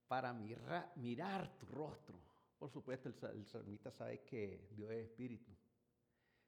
para 0.07 0.33
mirar, 0.33 1.57
tu 1.59 1.67
rostro. 1.67 2.19
Por 2.59 2.71
supuesto, 2.71 3.09
el, 3.09 3.47
salmista 3.47 3.91
sabe 3.91 4.23
que 4.25 4.69
Dios 4.73 4.91
es 4.93 5.05
espíritu. 5.05 5.53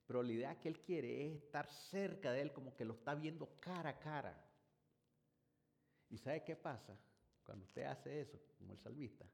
Pero 0.07 0.22
la 0.22 0.33
idea 0.33 0.61
que 0.61 0.68
él 0.68 0.81
quiere 0.81 1.27
es 1.27 1.42
estar 1.42 1.68
cerca 1.68 2.33
de 2.33 2.42
él, 2.42 2.53
como 2.53 2.75
que 2.75 2.85
lo 2.85 2.94
está 2.94 3.14
viendo 3.14 3.59
cara 3.61 3.90
a 3.90 3.98
cara. 3.98 4.37
¿Y 6.11 6.18
sabe 6.18 6.44
qué 6.44 6.57
pasa? 6.57 6.96
Cuando 7.44 7.64
usted 7.64 7.85
hace 7.85 8.20
eso, 8.20 8.38
como 8.59 8.72
el 8.72 8.79
salmista, 8.79 9.27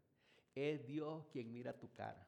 es 0.55 0.87
Dios 0.87 1.27
quien 1.33 1.53
mira 1.53 1.73
tu 1.73 1.93
cara. 1.93 2.27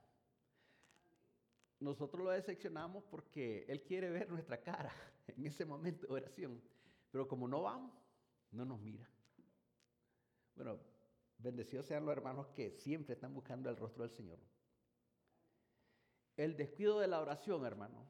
Nosotros 1.79 2.25
lo 2.25 2.31
decepcionamos 2.31 3.05
porque 3.05 3.65
Él 3.69 3.83
quiere 3.83 4.11
ver 4.11 4.29
nuestra 4.29 4.61
cara 4.61 4.93
en 5.29 5.47
ese 5.47 5.65
momento 5.65 6.07
de 6.07 6.13
oración. 6.15 6.63
Pero 7.11 7.27
como 7.27 7.49
no 7.49 7.63
vamos, 7.63 8.00
no 8.53 8.65
nos 8.65 8.81
mira. 8.81 9.09
Bueno, 10.55 10.79
bendecidos 11.39 11.87
sean 11.87 12.05
los 12.05 12.13
hermanos 12.13 12.49
que 12.49 12.71
siempre 12.71 13.15
están 13.15 13.35
buscando 13.35 13.71
el 13.71 13.77
rostro 13.77 14.03
del 14.03 14.13
Señor. 14.13 14.39
El 16.37 16.57
descuido 16.57 17.01
de 17.01 17.09
la 17.09 17.21
oración, 17.21 17.65
hermano, 17.65 18.07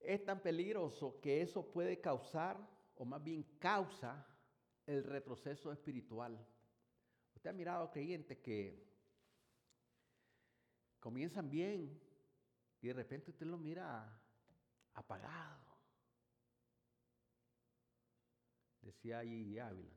es 0.00 0.24
tan 0.24 0.40
peligroso 0.40 1.20
que 1.20 1.42
eso 1.42 1.70
puede 1.72 2.00
causar, 2.00 2.58
o 2.96 3.04
más 3.04 3.22
bien 3.22 3.42
causa, 3.58 4.26
el 4.86 5.04
retroceso 5.04 5.72
espiritual. 5.72 6.38
Usted 7.34 7.50
ha 7.50 7.52
mirado 7.52 7.90
creyentes 7.90 8.38
que 8.38 8.86
comienzan 11.00 11.50
bien 11.50 12.00
y 12.80 12.86
de 12.86 12.92
repente 12.92 13.30
usted 13.30 13.46
lo 13.46 13.58
mira 13.58 14.20
apagado 14.94 15.65
decía 18.86 19.18
allí 19.18 19.58
Ávila, 19.58 19.96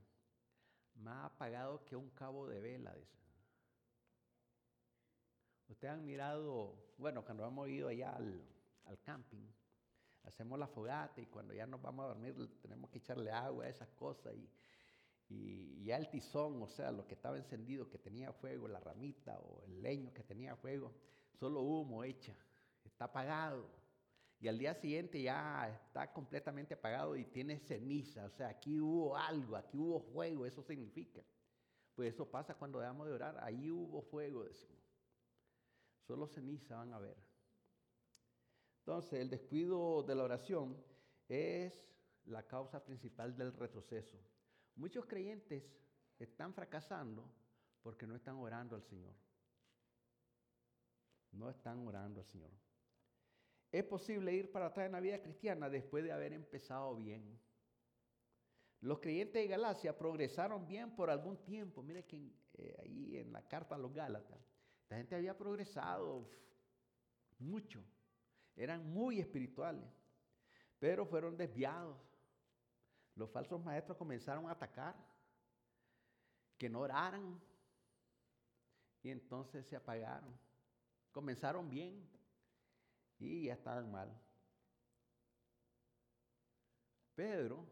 más 0.95 1.25
apagado 1.25 1.85
que 1.85 1.95
un 1.95 2.09
cabo 2.09 2.47
de 2.47 2.59
vela, 2.59 2.93
dice. 2.95 3.17
Ustedes 5.67 5.93
han 5.93 6.03
mirado, 6.03 6.75
bueno, 6.97 7.23
cuando 7.23 7.45
hemos 7.47 7.69
ido 7.69 7.89
allá 7.89 8.15
al, 8.15 8.43
camping, 9.03 9.47
hacemos 10.23 10.57
la 10.57 10.67
fogata 10.67 11.21
y 11.21 11.27
cuando 11.27 11.53
ya 11.53 11.67
nos 11.67 11.79
vamos 11.79 12.05
a 12.05 12.07
dormir 12.09 12.35
tenemos 12.59 12.89
que 12.89 12.97
echarle 12.97 13.31
agua 13.31 13.65
a 13.65 13.69
esas 13.69 13.87
cosas 13.89 14.33
y, 14.35 14.49
y 15.29 15.83
ya 15.83 15.97
el 15.97 16.09
tizón, 16.09 16.61
o 16.63 16.67
sea, 16.67 16.91
lo 16.91 17.05
que 17.05 17.13
estaba 17.13 17.37
encendido, 17.37 17.87
que 17.87 17.99
tenía 17.99 18.33
fuego, 18.33 18.67
la 18.67 18.79
ramita 18.79 19.37
o 19.39 19.63
el 19.65 19.79
leño 19.83 20.11
que 20.11 20.23
tenía 20.23 20.55
fuego, 20.55 20.91
solo 21.39 21.61
humo 21.61 22.03
echa, 22.03 22.35
está 22.83 23.05
apagado 23.05 23.69
y 24.41 24.47
al 24.47 24.57
día 24.57 24.73
siguiente 24.73 25.21
ya 25.21 25.69
está 25.69 26.13
completamente 26.13 26.73
apagado 26.73 27.15
y 27.15 27.25
tiene 27.25 27.59
ceniza. 27.59 28.25
O 28.25 28.29
sea, 28.29 28.47
aquí 28.47 28.79
hubo 28.79 29.17
algo, 29.17 29.57
aquí 29.57 29.77
hubo 29.77 29.99
fuego, 29.99 30.45
eso 30.45 30.63
significa. 30.63 31.21
Pues 31.93 32.13
eso 32.13 32.29
pasa 32.29 32.55
cuando 32.55 32.79
dejamos 32.79 33.07
de 33.07 33.13
orar, 33.13 33.37
ahí 33.43 33.69
hubo 33.69 34.01
fuego, 34.01 34.45
decimos. 34.45 34.79
Solo 36.07 36.25
ceniza 36.27 36.77
van 36.77 36.93
a 36.93 36.99
ver. 36.99 37.17
Entonces, 38.79 39.19
el 39.19 39.29
descuido 39.29 40.03
de 40.03 40.15
la 40.15 40.23
oración 40.23 40.81
es 41.27 41.85
la 42.25 42.47
causa 42.47 42.83
principal 42.83 43.35
del 43.35 43.51
retroceso. 43.51 44.17
Muchos 44.75 45.05
creyentes 45.05 45.63
están 46.17 46.53
fracasando 46.53 47.29
porque 47.83 48.07
no 48.07 48.15
están 48.15 48.37
orando 48.37 48.77
al 48.77 48.83
Señor. 48.83 49.13
No 51.33 51.49
están 51.49 51.85
orando 51.85 52.21
al 52.21 52.25
Señor. 52.25 52.68
Es 53.71 53.83
posible 53.83 54.33
ir 54.33 54.51
para 54.51 54.67
atrás 54.67 54.87
en 54.87 54.93
la 54.93 54.99
vida 54.99 55.21
cristiana 55.21 55.69
después 55.69 56.03
de 56.03 56.11
haber 56.11 56.33
empezado 56.33 56.95
bien. 56.95 57.39
Los 58.81 58.99
creyentes 58.99 59.41
de 59.41 59.47
Galacia 59.47 59.97
progresaron 59.97 60.65
bien 60.65 60.95
por 60.95 61.09
algún 61.09 61.37
tiempo. 61.43 61.83
Mire 61.83 62.05
que 62.05 62.33
eh, 62.53 62.75
ahí 62.81 63.17
en 63.17 63.31
la 63.31 63.47
carta 63.47 63.75
a 63.75 63.77
los 63.77 63.93
Gálatas, 63.93 64.39
la 64.89 64.97
gente 64.97 65.15
había 65.15 65.37
progresado 65.37 66.27
mucho. 67.37 67.83
Eran 68.55 68.91
muy 68.91 69.19
espirituales, 69.19 69.85
pero 70.79 71.05
fueron 71.05 71.37
desviados. 71.37 71.97
Los 73.15 73.29
falsos 73.29 73.63
maestros 73.63 73.97
comenzaron 73.97 74.47
a 74.47 74.51
atacar, 74.51 74.95
que 76.57 76.69
no 76.69 76.79
oraran. 76.79 77.39
Y 79.03 79.11
entonces 79.11 79.65
se 79.65 79.75
apagaron. 79.75 80.37
Comenzaron 81.11 81.69
bien 81.69 82.09
y 83.19 83.45
ya 83.45 83.53
estaban 83.53 83.91
mal. 83.91 84.09
Pedro, 87.15 87.65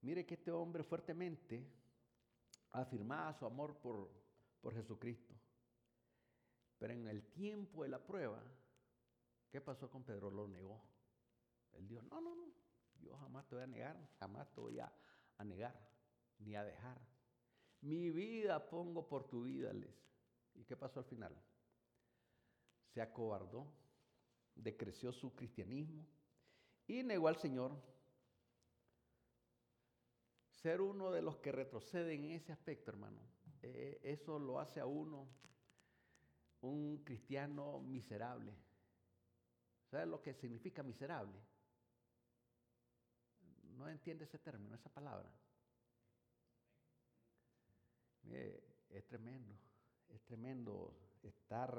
mire 0.00 0.24
que 0.24 0.34
este 0.34 0.52
hombre 0.52 0.84
fuertemente 0.84 1.66
afirmaba 2.70 3.32
su 3.34 3.44
amor 3.44 3.76
por, 3.78 4.08
por 4.60 4.72
Jesucristo. 4.74 5.34
Pero 6.78 6.92
en 6.92 7.08
el 7.08 7.24
tiempo 7.32 7.82
de 7.82 7.88
la 7.88 7.98
prueba, 7.98 8.42
¿qué 9.50 9.60
pasó 9.60 9.90
con 9.90 10.04
Pedro? 10.04 10.30
Lo 10.30 10.48
negó. 10.48 10.80
Él 11.72 11.88
dijo, 11.88 12.02
no, 12.02 12.20
no, 12.20 12.34
no, 12.34 12.52
yo 13.00 13.16
jamás 13.16 13.46
te 13.48 13.56
voy 13.56 13.64
a 13.64 13.66
negar, 13.66 13.96
jamás 14.18 14.52
te 14.52 14.60
voy 14.60 14.78
a, 14.78 14.92
a 15.38 15.44
negar, 15.44 15.74
ni 16.38 16.54
a 16.54 16.64
dejar. 16.64 17.00
Mi 17.80 18.10
vida 18.10 18.68
pongo 18.68 19.08
por 19.08 19.28
tu 19.28 19.42
vida, 19.42 19.72
les. 19.72 20.02
¿Y 20.54 20.64
qué 20.64 20.76
pasó 20.76 21.00
al 21.00 21.06
final? 21.06 21.34
Se 22.92 23.00
acobardó, 23.00 23.66
decreció 24.54 25.12
su 25.12 25.34
cristianismo 25.34 26.06
y 26.86 27.02
negó 27.02 27.28
al 27.28 27.36
Señor. 27.36 27.72
Ser 30.50 30.80
uno 30.80 31.10
de 31.10 31.22
los 31.22 31.38
que 31.38 31.50
retroceden 31.50 32.24
en 32.24 32.30
ese 32.32 32.52
aspecto, 32.52 32.90
hermano, 32.90 33.20
eh, 33.62 34.00
eso 34.02 34.38
lo 34.38 34.60
hace 34.60 34.80
a 34.80 34.86
uno 34.86 35.28
un 36.60 37.02
cristiano 37.04 37.80
miserable. 37.80 38.54
¿Sabes 39.90 40.06
lo 40.06 40.22
que 40.22 40.34
significa 40.34 40.82
miserable? 40.82 41.38
No 43.76 43.88
entiende 43.88 44.24
ese 44.24 44.38
término, 44.38 44.74
esa 44.74 44.88
palabra. 44.88 45.30
es 48.88 49.06
tremendo, 49.06 49.54
es 50.08 50.22
tremendo 50.22 50.94
estar 51.22 51.74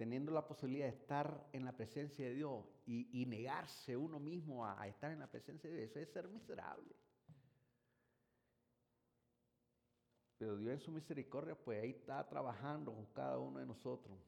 teniendo 0.00 0.32
la 0.32 0.46
posibilidad 0.46 0.86
de 0.86 0.96
estar 0.96 1.46
en 1.52 1.62
la 1.62 1.76
presencia 1.76 2.24
de 2.24 2.32
Dios 2.32 2.64
y, 2.86 3.26
negarse 3.26 3.98
uno 3.98 4.18
mismo 4.18 4.64
a, 4.64 4.80
a, 4.80 4.88
estar 4.88 5.10
en 5.10 5.18
la 5.18 5.30
presencia 5.30 5.68
de 5.68 5.76
Dios, 5.76 5.90
eso 5.90 6.00
es 6.00 6.08
ser 6.08 6.26
miserable. 6.26 6.96
Pero 10.38 10.56
Dios 10.56 10.72
en 10.72 10.80
su 10.80 10.90
misericordia, 10.90 11.54
pues 11.54 11.82
ahí 11.82 11.90
está 11.90 12.26
trabajando 12.26 12.94
con 12.94 13.04
cada 13.12 13.38
uno 13.38 13.58
de 13.58 13.66
nosotros. 13.66 14.18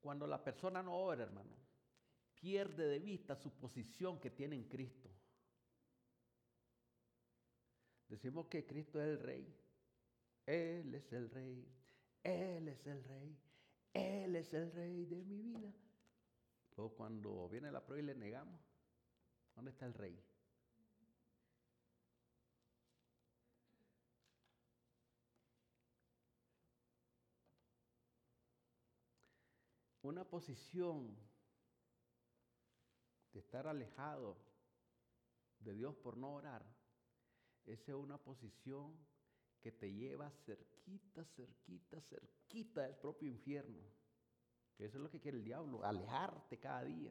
Cuando 0.00 0.26
la 0.26 0.42
persona 0.42 0.82
no 0.82 0.96
ora, 0.96 1.24
hermano, 1.24 1.58
pierde 2.40 2.88
de 2.88 3.00
vista 3.00 3.36
su 3.36 3.50
posición 3.52 4.18
que 4.18 4.30
tiene 4.30 4.56
en 4.56 4.64
Cristo. 4.64 5.10
Decimos 8.08 8.46
que 8.46 8.64
Cristo 8.64 8.98
es 8.98 9.08
el 9.08 9.18
Rey. 9.18 9.63
Él 10.46 10.94
es 10.94 11.12
el 11.12 11.30
Rey. 11.30 11.66
Él 12.22 12.68
es 12.68 12.86
el 12.86 13.04
Rey. 13.04 13.38
Él 13.92 14.36
es 14.36 14.52
el 14.54 14.72
Rey 14.72 15.04
de 15.04 15.22
mi 15.22 15.40
vida. 15.40 15.72
Luego 16.76 16.94
cuando 16.94 17.48
viene 17.48 17.70
la 17.70 17.84
prueba 17.84 18.02
y 18.02 18.06
le 18.06 18.14
negamos, 18.14 18.60
¿dónde 19.54 19.70
está 19.70 19.86
el 19.86 19.94
Rey? 19.94 20.20
una 30.04 30.22
posición 30.22 31.16
de 33.32 33.40
estar 33.40 33.66
alejado 33.66 34.36
de 35.60 35.72
Dios 35.72 35.96
por 35.96 36.18
no 36.18 36.34
orar, 36.34 36.62
esa 37.64 37.92
es 37.92 37.96
una 37.96 38.18
posición 38.18 38.94
que 39.64 39.72
te 39.72 39.90
lleva 39.90 40.28
cerquita, 40.44 41.24
cerquita, 41.24 41.98
cerquita 42.02 42.82
del 42.82 42.96
propio 42.96 43.30
infierno. 43.30 43.80
Eso 44.76 44.98
es 44.98 45.02
lo 45.02 45.10
que 45.10 45.18
quiere 45.18 45.38
el 45.38 45.44
diablo, 45.44 45.82
alejarte 45.82 46.58
cada 46.58 46.84
día. 46.84 47.10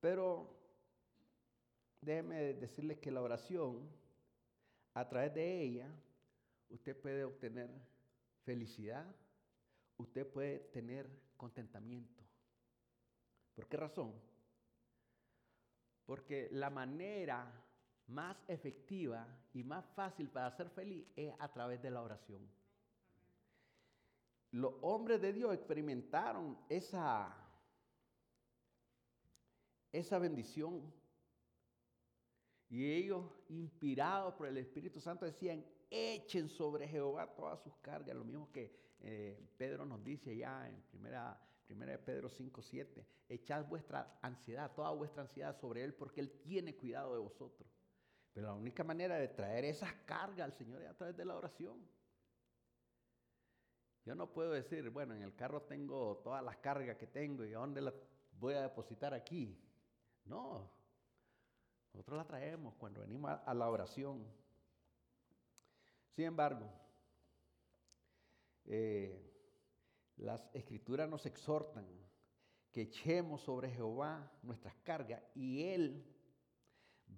Pero 0.00 0.54
déjeme 2.02 2.52
decirle 2.52 3.00
que 3.00 3.10
la 3.10 3.22
oración, 3.22 3.88
a 4.92 5.08
través 5.08 5.32
de 5.32 5.62
ella, 5.62 5.90
usted 6.68 6.94
puede 6.94 7.24
obtener 7.24 7.70
felicidad, 8.44 9.06
usted 9.96 10.26
puede 10.30 10.58
tener 10.74 11.08
contentamiento. 11.38 12.22
¿Por 13.54 13.66
qué 13.66 13.78
razón? 13.78 14.12
Porque 16.04 16.50
la 16.52 16.68
manera 16.68 17.65
más 18.08 18.36
efectiva 18.48 19.26
y 19.52 19.64
más 19.64 19.84
fácil 19.94 20.28
para 20.28 20.50
ser 20.52 20.70
feliz 20.70 21.06
es 21.16 21.32
a 21.38 21.48
través 21.52 21.82
de 21.82 21.90
la 21.90 22.02
oración. 22.02 22.48
Los 24.52 24.74
hombres 24.82 25.20
de 25.20 25.32
Dios 25.32 25.52
experimentaron 25.52 26.58
esa, 26.68 27.34
esa 29.92 30.18
bendición 30.18 30.92
y 32.68 32.92
ellos, 32.92 33.24
inspirados 33.48 34.34
por 34.34 34.46
el 34.48 34.56
Espíritu 34.56 35.00
Santo, 35.00 35.24
decían, 35.24 35.64
echen 35.90 36.48
sobre 36.48 36.88
Jehová 36.88 37.32
todas 37.34 37.60
sus 37.62 37.74
cargas, 37.76 38.16
lo 38.16 38.24
mismo 38.24 38.50
que 38.50 38.74
eh, 39.00 39.38
Pedro 39.56 39.84
nos 39.84 40.02
dice 40.02 40.36
ya 40.36 40.68
en 40.68 40.80
primera, 40.90 41.38
primera 41.66 41.92
de 41.92 41.98
Pedro 41.98 42.28
5, 42.28 42.62
7, 42.62 43.06
echad 43.28 43.66
vuestra 43.66 44.18
ansiedad, 44.22 44.72
toda 44.74 44.90
vuestra 44.90 45.22
ansiedad 45.22 45.56
sobre 45.60 45.84
Él 45.84 45.94
porque 45.94 46.20
Él 46.20 46.30
tiene 46.42 46.74
cuidado 46.74 47.14
de 47.14 47.20
vosotros. 47.20 47.68
Pero 48.36 48.48
la 48.48 48.52
única 48.52 48.84
manera 48.84 49.16
de 49.16 49.28
traer 49.28 49.64
esas 49.64 49.94
cargas 50.04 50.44
al 50.44 50.52
Señor 50.52 50.82
es 50.82 50.90
a 50.90 50.94
través 50.94 51.16
de 51.16 51.24
la 51.24 51.34
oración. 51.34 51.80
Yo 54.04 54.14
no 54.14 54.30
puedo 54.30 54.50
decir, 54.50 54.90
bueno, 54.90 55.14
en 55.14 55.22
el 55.22 55.34
carro 55.34 55.62
tengo 55.62 56.18
todas 56.18 56.44
las 56.44 56.58
cargas 56.58 56.98
que 56.98 57.06
tengo 57.06 57.46
y 57.46 57.52
dónde 57.52 57.80
las 57.80 57.94
voy 58.32 58.52
a 58.52 58.60
depositar 58.60 59.14
aquí. 59.14 59.58
No, 60.26 60.70
nosotros 61.94 62.18
las 62.18 62.26
traemos 62.26 62.74
cuando 62.74 63.00
venimos 63.00 63.30
a 63.42 63.54
la 63.54 63.70
oración. 63.70 64.22
Sin 66.10 66.26
embargo, 66.26 66.70
eh, 68.66 69.32
las 70.18 70.50
escrituras 70.52 71.08
nos 71.08 71.24
exhortan 71.24 71.86
que 72.70 72.82
echemos 72.82 73.40
sobre 73.40 73.70
Jehová 73.70 74.30
nuestras 74.42 74.74
cargas 74.84 75.22
y 75.34 75.62
Él 75.62 76.15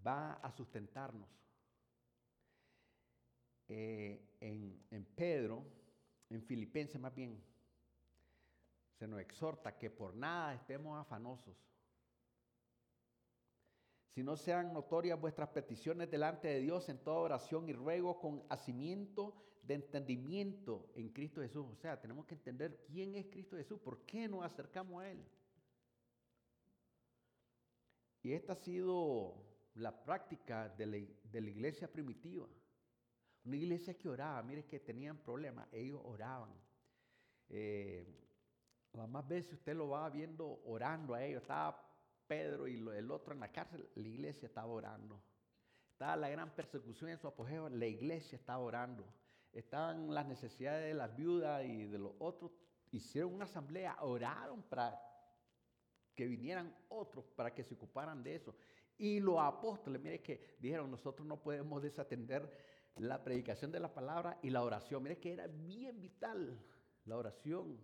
va 0.06 0.34
a 0.34 0.50
sustentarnos. 0.50 1.28
Eh, 3.68 4.36
en, 4.40 4.86
en 4.90 5.04
Pedro, 5.04 5.64
en 6.30 6.42
Filipenses 6.42 7.00
más 7.00 7.14
bien, 7.14 7.42
se 8.98 9.06
nos 9.06 9.20
exhorta 9.20 9.78
que 9.78 9.90
por 9.90 10.14
nada 10.14 10.54
estemos 10.54 10.98
afanosos, 10.98 11.56
si 14.18 14.24
no 14.24 14.36
sean 14.36 14.72
notorias 14.72 15.20
vuestras 15.20 15.50
peticiones 15.50 16.10
delante 16.10 16.48
de 16.48 16.60
Dios 16.60 16.88
en 16.88 16.98
toda 16.98 17.18
oración 17.18 17.68
y 17.68 17.72
ruego 17.72 18.18
con 18.18 18.42
hacimiento 18.48 19.36
de 19.62 19.74
entendimiento 19.74 20.90
en 20.96 21.10
Cristo 21.10 21.40
Jesús. 21.40 21.66
O 21.70 21.76
sea, 21.76 22.00
tenemos 22.00 22.26
que 22.26 22.34
entender 22.34 22.82
quién 22.84 23.14
es 23.14 23.26
Cristo 23.26 23.56
Jesús, 23.56 23.78
por 23.78 24.00
qué 24.06 24.26
nos 24.26 24.44
acercamos 24.44 25.02
a 25.02 25.10
Él. 25.10 25.24
Y 28.22 28.32
esta 28.32 28.54
ha 28.54 28.56
sido 28.56 29.36
la 29.78 29.92
práctica 29.92 30.68
de 30.68 30.86
la, 30.86 31.48
iglesia 31.50 31.90
primitiva. 31.90 32.46
Una 33.44 33.56
iglesia 33.56 33.96
que 33.96 34.08
oraba, 34.08 34.42
mire 34.42 34.66
que 34.66 34.80
tenían 34.80 35.18
problemas, 35.18 35.68
ellos 35.72 36.00
oraban. 36.04 36.50
Eh, 37.48 38.06
las 38.92 39.08
más 39.08 39.26
veces 39.26 39.54
usted 39.54 39.76
lo 39.76 39.88
va 39.88 40.08
viendo 40.10 40.60
orando 40.64 41.14
a 41.14 41.24
ellos. 41.24 41.42
Estaba 41.42 41.84
Pedro 42.26 42.68
y 42.68 42.76
el 42.76 43.10
otro 43.10 43.32
en 43.32 43.40
la 43.40 43.50
cárcel, 43.50 43.88
la 43.94 44.08
iglesia 44.08 44.46
estaba 44.46 44.66
orando. 44.66 45.22
Estaba 45.92 46.16
la 46.16 46.28
gran 46.28 46.54
persecución 46.54 47.10
en 47.10 47.18
su 47.18 47.26
apogeo, 47.26 47.68
la 47.68 47.86
iglesia 47.86 48.36
estaba 48.36 48.58
orando. 48.58 49.04
Estaban 49.52 50.12
las 50.12 50.26
necesidades 50.26 50.86
de 50.86 50.94
las 50.94 51.16
viudas 51.16 51.64
y 51.64 51.86
de 51.86 51.98
los 51.98 52.12
otros. 52.18 52.52
Hicieron 52.90 53.34
una 53.34 53.44
asamblea, 53.44 53.96
oraron 54.00 54.62
para 54.62 55.00
que 56.14 56.26
vinieran 56.26 56.76
otros, 56.88 57.24
para 57.36 57.54
que 57.54 57.62
se 57.62 57.74
ocuparan 57.74 58.22
de 58.22 58.34
eso. 58.34 58.54
Y 58.98 59.20
los 59.20 59.38
apóstoles, 59.38 60.02
mire 60.02 60.20
que 60.20 60.56
dijeron, 60.58 60.90
nosotros 60.90 61.26
no 61.26 61.40
podemos 61.40 61.80
desatender 61.80 62.50
la 62.96 63.22
predicación 63.22 63.70
de 63.70 63.78
la 63.78 63.94
palabra 63.94 64.38
y 64.42 64.50
la 64.50 64.62
oración. 64.62 65.02
Mire 65.04 65.18
que 65.18 65.32
era 65.32 65.46
bien 65.46 66.00
vital 66.00 66.58
la 67.04 67.16
oración 67.16 67.78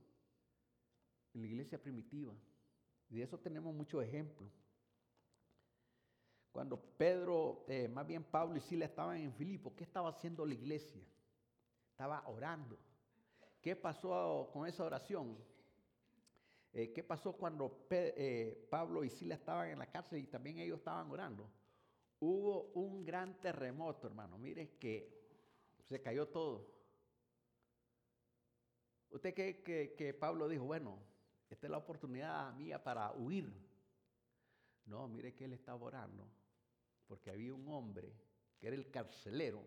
en 1.33 1.40
la 1.40 1.46
iglesia 1.46 1.81
primitiva. 1.81 2.35
Y 3.09 3.16
de 3.16 3.22
eso 3.22 3.38
tenemos 3.38 3.72
muchos 3.72 4.03
ejemplos. 4.03 4.50
Cuando 6.50 6.81
Pedro, 6.81 7.64
eh, 7.68 7.88
más 7.88 8.07
bien 8.07 8.24
Pablo 8.24 8.57
y 8.57 8.61
Sila 8.61 8.85
estaban 8.85 9.18
en 9.18 9.33
Filipo, 9.33 9.74
¿qué 9.74 9.85
estaba 9.85 10.09
haciendo 10.11 10.44
la 10.44 10.55
iglesia? 10.55 11.03
Estaba 11.90 12.27
orando. 12.29 12.79
¿Qué 13.61 13.77
pasó 13.77 14.50
con 14.53 14.66
esa 14.66 14.85
oración? 14.85 15.37
Eh, 16.74 16.92
¿Qué 16.92 17.04
pasó 17.04 17.32
cuando 17.32 17.87
eh, 17.90 18.66
Pablo 18.68 19.04
y 19.04 19.08
Sila 19.08 19.37
estaban 19.37 19.70
en 19.70 19.78
la 19.78 19.87
cárcel 19.87 20.18
y 20.18 20.26
también 20.26 20.58
ellos 20.58 20.78
estaban 20.78 21.10
orando? 21.10 21.48
hubo 22.20 22.72
un 22.74 23.04
gran 23.04 23.38
terremoto, 23.40 24.06
hermano. 24.06 24.38
Mire 24.38 24.78
que 24.78 25.12
se 25.82 26.00
cayó 26.00 26.28
todo. 26.28 26.72
¿Usted 29.10 29.34
cree 29.34 29.62
que, 29.62 29.94
que 29.94 30.14
Pablo 30.14 30.48
dijo, 30.48 30.64
bueno, 30.64 30.98
esta 31.50 31.66
es 31.66 31.70
la 31.70 31.78
oportunidad 31.78 32.52
mía 32.54 32.82
para 32.82 33.12
huir? 33.12 33.52
No, 34.87 35.06
mire 35.06 35.34
que 35.34 35.44
él 35.44 35.52
estaba 35.52 35.84
orando, 35.84 36.26
porque 37.06 37.30
había 37.30 37.54
un 37.54 37.68
hombre 37.68 38.12
que 38.58 38.66
era 38.66 38.76
el 38.76 38.90
carcelero 38.90 39.62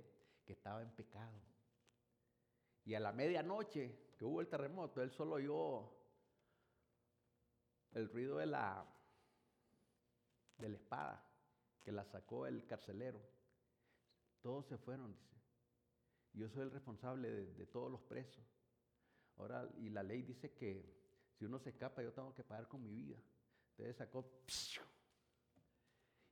que 0.45 0.53
estaba 0.53 0.81
en 0.81 0.91
pecado. 0.91 1.39
Y 2.85 2.95
a 2.95 2.99
la 2.99 3.11
medianoche 3.11 4.13
que 4.17 4.25
hubo 4.25 4.41
el 4.41 4.47
terremoto, 4.47 5.01
él 5.01 5.11
solo 5.11 5.35
oyó 5.35 5.96
el 7.97 8.09
ruido 8.09 8.37
de 8.37 8.45
la, 8.45 8.85
de 10.57 10.69
la 10.69 10.75
espada 10.75 11.23
que 11.83 11.91
la 11.91 12.05
sacó 12.05 12.45
el 12.45 12.65
carcelero. 12.65 13.21
Todos 14.41 14.67
se 14.67 14.77
fueron, 14.77 15.15
dice. 15.15 15.35
Yo 16.33 16.49
soy 16.49 16.63
el 16.63 16.71
responsable 16.71 17.31
de, 17.31 17.65
todos 17.65 17.91
los 17.91 18.01
presos. 18.01 18.45
Ahora, 19.37 19.67
y 19.77 19.89
la 19.89 20.03
ley 20.03 20.21
dice 20.21 20.53
que 20.53 20.95
si 21.33 21.45
uno 21.45 21.59
se 21.59 21.69
escapa, 21.69 22.03
yo 22.03 22.13
tengo 22.13 22.33
que 22.35 22.43
pagar 22.43 22.67
con 22.67 22.83
mi 22.83 22.91
vida. 22.91 23.17
Entonces 23.71 23.95
sacó. 23.95 24.29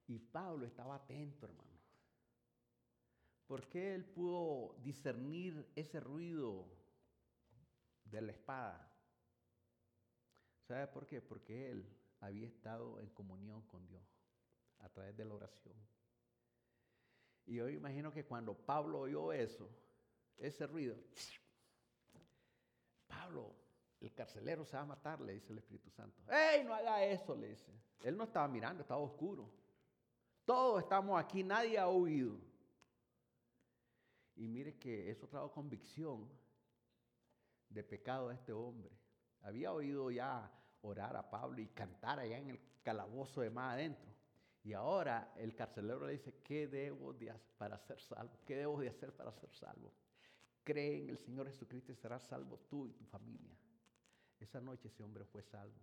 Y 0.08 0.19
Pablo 0.19 0.67
estaba 0.67 0.95
atento, 0.95 1.47
hermano. 1.47 1.80
¿Por 3.47 3.67
qué 3.67 3.95
él 3.95 4.06
pudo 4.06 4.75
discernir 4.84 5.71
ese 5.75 5.99
ruido 5.99 6.67
de 8.04 8.21
la 8.21 8.32
espada? 8.32 8.94
¿Sabe 10.67 10.88
por 10.88 11.06
qué? 11.06 11.21
Porque 11.21 11.69
él 11.69 11.86
había 12.19 12.47
estado 12.47 12.99
en 12.99 13.10
comunión 13.10 13.62
con 13.63 13.86
Dios 13.88 14.04
a 14.80 14.89
través 14.89 15.15
de 15.15 15.25
la 15.25 15.36
oración. 15.36 15.75
Y 17.45 17.56
yo 17.56 17.69
imagino 17.69 18.12
que 18.12 18.25
cuando 18.25 18.56
Pablo 18.56 19.01
oyó 19.01 19.32
eso, 19.32 19.69
ese 20.38 20.65
ruido, 20.65 20.97
Pablo, 23.08 23.56
el 24.01 24.13
carcelero 24.13 24.65
se 24.65 24.75
va 24.75 24.84
a 24.84 24.88
matar, 24.88 25.21
le 25.21 25.34
dice 25.34 25.54
el 25.54 25.60
Espíritu 25.60 25.91
Santo. 25.91 26.21
¡Ey, 26.32 26.63
no 26.63 26.73
haga 26.73 27.04
eso! 27.06 27.36
le 27.36 27.49
dice. 27.49 27.71
Él 28.01 28.17
no 28.17 28.23
estaba 28.23 28.47
mirando, 28.47 28.82
estaba 28.82 28.99
oscuro. 29.01 29.49
Todos 30.45 30.84
estamos 30.84 31.19
aquí, 31.19 31.43
nadie 31.43 31.78
ha 31.78 31.88
oído. 31.88 32.38
Y 34.36 34.47
mire 34.47 34.78
que 34.78 35.10
eso 35.10 35.28
trajo 35.28 35.51
convicción 35.51 36.28
de 37.69 37.84
pecado 37.84 38.30
a 38.30 38.34
este 38.34 38.51
hombre. 38.51 38.91
Había 39.45 39.71
oído 39.71 40.10
ya 40.10 40.51
orar 40.81 41.15
a 41.15 41.29
Pablo 41.29 41.62
y 41.62 41.67
cantar 41.67 42.19
allá 42.19 42.39
en 42.39 42.49
el 42.49 42.60
calabozo 42.81 43.41
de 43.41 43.51
más 43.51 43.75
adentro. 43.75 44.12
Y 44.63 44.73
ahora 44.73 45.31
el 45.38 45.53
carcelero 45.53 46.08
le 46.08 46.13
dice, 46.13 46.41
¿qué 46.43 46.67
debo 46.67 47.13
de 47.13 47.29
hacer 47.29 47.53
para 47.55 47.77
ser 47.77 48.01
salvo? 48.01 48.39
¿Qué 48.43 48.55
debo 48.55 48.79
de 48.79 48.89
hacer 48.89 49.13
para 49.15 49.31
ser 49.31 49.51
salvo? 49.51 49.93
Cree 50.63 51.03
en 51.03 51.10
el 51.12 51.19
Señor 51.19 51.45
Jesucristo 51.45 51.91
y 51.91 51.95
serás 51.95 52.23
salvo 52.23 52.58
tú 52.67 52.88
y 52.88 52.93
tu 52.93 53.05
familia. 53.05 53.55
Esa 54.39 54.60
noche 54.60 54.88
ese 54.88 55.03
hombre 55.03 55.23
fue 55.25 55.43
salvo. 55.43 55.79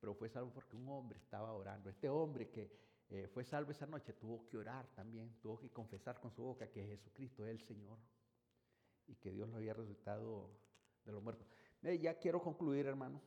Pero 0.00 0.14
fue 0.14 0.28
salvo 0.28 0.50
porque 0.52 0.74
un 0.74 0.88
hombre 0.88 1.20
estaba 1.20 1.52
orando. 1.52 1.88
Este 1.88 2.08
hombre 2.08 2.50
que 2.50 2.68
eh, 3.10 3.28
fue 3.28 3.44
salvo 3.44 3.70
esa 3.70 3.86
noche, 3.86 4.12
tuvo 4.12 4.44
que 4.44 4.58
orar 4.58 4.88
también, 4.88 5.38
tuvo 5.40 5.56
que 5.56 5.70
confesar 5.70 6.18
con 6.18 6.32
su 6.32 6.42
boca 6.42 6.68
que 6.68 6.84
Jesucristo 6.84 7.46
es 7.46 7.52
el 7.52 7.60
Señor 7.60 7.96
y 9.06 9.14
que 9.14 9.30
Dios 9.30 9.48
lo 9.48 9.58
había 9.58 9.72
resucitado 9.72 10.50
de 11.04 11.12
los 11.12 11.22
muertos. 11.22 11.46
Ya 11.82 12.18
quiero 12.18 12.42
concluir, 12.42 12.86
hermano. 12.86 13.20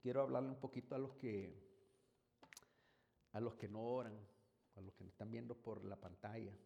Quiero 0.00 0.22
hablarle 0.22 0.50
un 0.50 0.60
poquito 0.60 0.94
a 0.94 0.98
los 0.98 1.14
que 1.14 1.62
a 3.32 3.40
los 3.40 3.54
que 3.56 3.68
no 3.68 3.82
oran, 3.82 4.16
a 4.76 4.80
los 4.80 4.94
que 4.94 5.02
me 5.02 5.10
están 5.10 5.30
viendo 5.30 5.56
por 5.56 5.84
la 5.84 5.96
pantalla. 5.96 6.56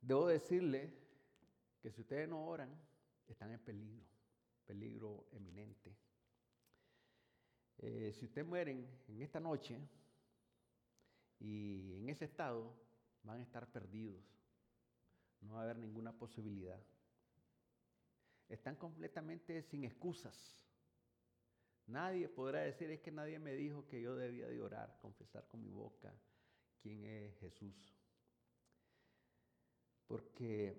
Debo 0.00 0.26
decirle 0.26 0.92
que 1.80 1.90
si 1.90 2.02
ustedes 2.02 2.28
no 2.28 2.46
oran, 2.46 2.70
están 3.26 3.50
en 3.50 3.60
peligro, 3.60 4.04
peligro 4.66 5.26
eminente. 5.32 5.96
Eh, 7.78 8.12
si 8.12 8.26
ustedes 8.26 8.46
mueren 8.46 8.86
en 9.08 9.22
esta 9.22 9.40
noche, 9.40 9.80
y 11.44 11.96
en 11.96 12.08
ese 12.08 12.24
estado 12.24 12.74
van 13.22 13.40
a 13.40 13.42
estar 13.42 13.70
perdidos. 13.70 14.22
No 15.40 15.54
va 15.54 15.60
a 15.60 15.64
haber 15.64 15.78
ninguna 15.78 16.12
posibilidad. 16.12 16.80
Están 18.54 18.76
completamente 18.76 19.62
sin 19.62 19.82
excusas. 19.82 20.56
Nadie 21.86 22.28
podrá 22.28 22.60
decir, 22.60 22.88
es 22.88 23.00
que 23.00 23.10
nadie 23.10 23.40
me 23.40 23.52
dijo 23.52 23.84
que 23.88 24.00
yo 24.00 24.14
debía 24.14 24.46
de 24.46 24.62
orar, 24.62 24.96
confesar 25.02 25.48
con 25.48 25.60
mi 25.60 25.72
boca 25.72 26.14
quién 26.80 27.04
es 27.04 27.36
Jesús. 27.40 27.92
Porque 30.06 30.78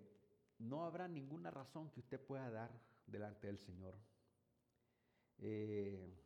no 0.57 0.85
habrá 0.85 1.09
ninguna 1.09 1.51
razón 1.51 1.91
que 1.91 1.99
usted 1.99 2.19
pueda 2.19 2.49
dar 2.49 2.71
delante 3.05 3.47
del 3.47 3.59
Señor. 3.59 3.93
Eh, 5.39 6.17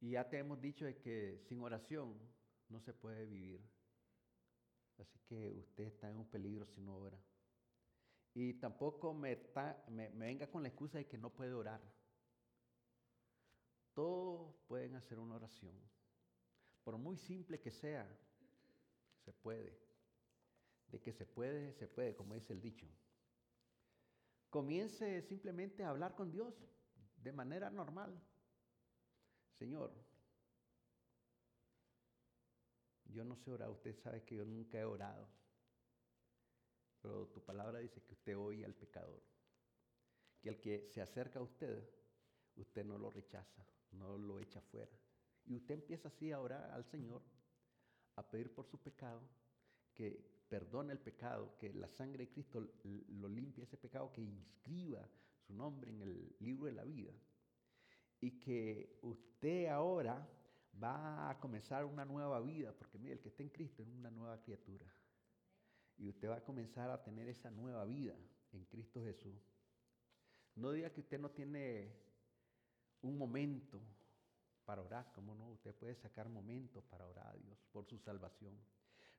y 0.00 0.12
ya 0.12 0.26
te 0.26 0.38
hemos 0.38 0.58
dicho 0.58 0.86
que 1.02 1.38
sin 1.46 1.60
oración 1.60 2.18
no 2.70 2.80
se 2.80 2.94
puede 2.94 3.26
vivir. 3.26 3.60
Así 4.96 5.18
que 5.28 5.52
usted 5.52 5.84
está 5.84 6.08
en 6.08 6.16
un 6.16 6.30
peligro 6.30 6.64
si 6.64 6.80
no 6.80 6.96
ora. 6.96 7.20
Y 8.34 8.54
tampoco 8.54 9.14
me, 9.14 9.36
venga 10.14 10.50
con 10.50 10.62
la 10.62 10.68
excusa 10.68 10.98
de 10.98 11.06
que 11.06 11.16
no 11.16 11.30
puede 11.30 11.54
orar. 11.54 11.80
Todos 13.94 14.56
pueden 14.66 14.96
hacer 14.96 15.20
una 15.20 15.36
oración. 15.36 15.74
Por 16.82 16.98
muy 16.98 17.16
simple 17.16 17.60
que 17.60 17.70
sea, 17.70 18.06
se 19.24 19.32
puede. 19.32 19.78
De 20.88 21.00
que 21.00 21.12
se 21.12 21.24
puede, 21.24 21.72
se 21.74 21.86
puede, 21.86 22.16
como 22.16 22.34
dice 22.34 22.52
el 22.52 22.60
dicho. 22.60 22.88
Comience 24.50 25.22
simplemente 25.22 25.84
a 25.84 25.90
hablar 25.90 26.16
con 26.16 26.32
Dios 26.32 26.54
de 27.16 27.32
manera 27.32 27.70
normal. 27.70 28.20
Señor, 29.58 29.94
yo 33.06 33.24
no 33.24 33.36
sé 33.36 33.50
orar, 33.50 33.70
usted 33.70 33.94
sabe 33.96 34.24
que 34.24 34.36
yo 34.36 34.44
nunca 34.44 34.78
he 34.78 34.84
orado, 34.84 35.28
pero 37.04 37.26
tu 37.26 37.42
palabra 37.42 37.80
dice 37.80 38.00
que 38.00 38.14
usted 38.14 38.34
oye 38.34 38.64
al 38.64 38.72
pecador, 38.72 39.22
que 40.40 40.48
el 40.48 40.58
que 40.58 40.88
se 40.88 41.02
acerca 41.02 41.38
a 41.38 41.42
usted, 41.42 41.86
usted 42.56 42.82
no 42.82 42.96
lo 42.96 43.10
rechaza, 43.10 43.62
no 43.90 44.16
lo 44.16 44.40
echa 44.40 44.62
fuera. 44.62 44.98
Y 45.44 45.54
usted 45.54 45.74
empieza 45.74 46.08
así 46.08 46.32
a 46.32 46.40
orar 46.40 46.70
al 46.70 46.86
Señor, 46.86 47.20
a 48.16 48.26
pedir 48.26 48.54
por 48.54 48.64
su 48.64 48.80
pecado, 48.80 49.20
que 49.92 50.46
perdone 50.48 50.94
el 50.94 50.98
pecado, 50.98 51.58
que 51.58 51.74
la 51.74 51.88
sangre 51.88 52.24
de 52.24 52.30
Cristo 52.30 52.66
lo 52.84 53.28
limpie 53.28 53.64
ese 53.64 53.76
pecado, 53.76 54.10
que 54.10 54.22
inscriba 54.22 55.06
su 55.46 55.52
nombre 55.52 55.90
en 55.90 56.00
el 56.00 56.34
libro 56.40 56.64
de 56.64 56.72
la 56.72 56.84
vida 56.84 57.12
y 58.18 58.40
que 58.40 58.98
usted 59.02 59.66
ahora 59.66 60.26
va 60.82 61.28
a 61.28 61.38
comenzar 61.38 61.84
una 61.84 62.06
nueva 62.06 62.40
vida, 62.40 62.72
porque 62.72 62.98
mire, 62.98 63.12
el 63.12 63.20
que 63.20 63.28
está 63.28 63.42
en 63.42 63.50
Cristo 63.50 63.82
es 63.82 63.88
una 63.90 64.10
nueva 64.10 64.40
criatura. 64.40 64.86
Y 65.98 66.08
usted 66.08 66.28
va 66.28 66.36
a 66.36 66.44
comenzar 66.44 66.90
a 66.90 67.02
tener 67.02 67.28
esa 67.28 67.50
nueva 67.50 67.84
vida 67.84 68.14
en 68.52 68.64
Cristo 68.64 69.02
Jesús. 69.02 69.40
No 70.56 70.72
diga 70.72 70.90
que 70.90 71.00
usted 71.00 71.18
no 71.18 71.30
tiene 71.30 71.92
un 73.02 73.18
momento 73.18 73.80
para 74.64 74.82
orar, 74.82 75.12
como 75.12 75.34
no, 75.34 75.50
usted 75.50 75.74
puede 75.74 75.94
sacar 75.94 76.28
momentos 76.28 76.82
para 76.84 77.06
orar 77.06 77.26
a 77.28 77.36
Dios 77.36 77.58
por 77.72 77.84
su 77.86 77.98
salvación. 77.98 78.58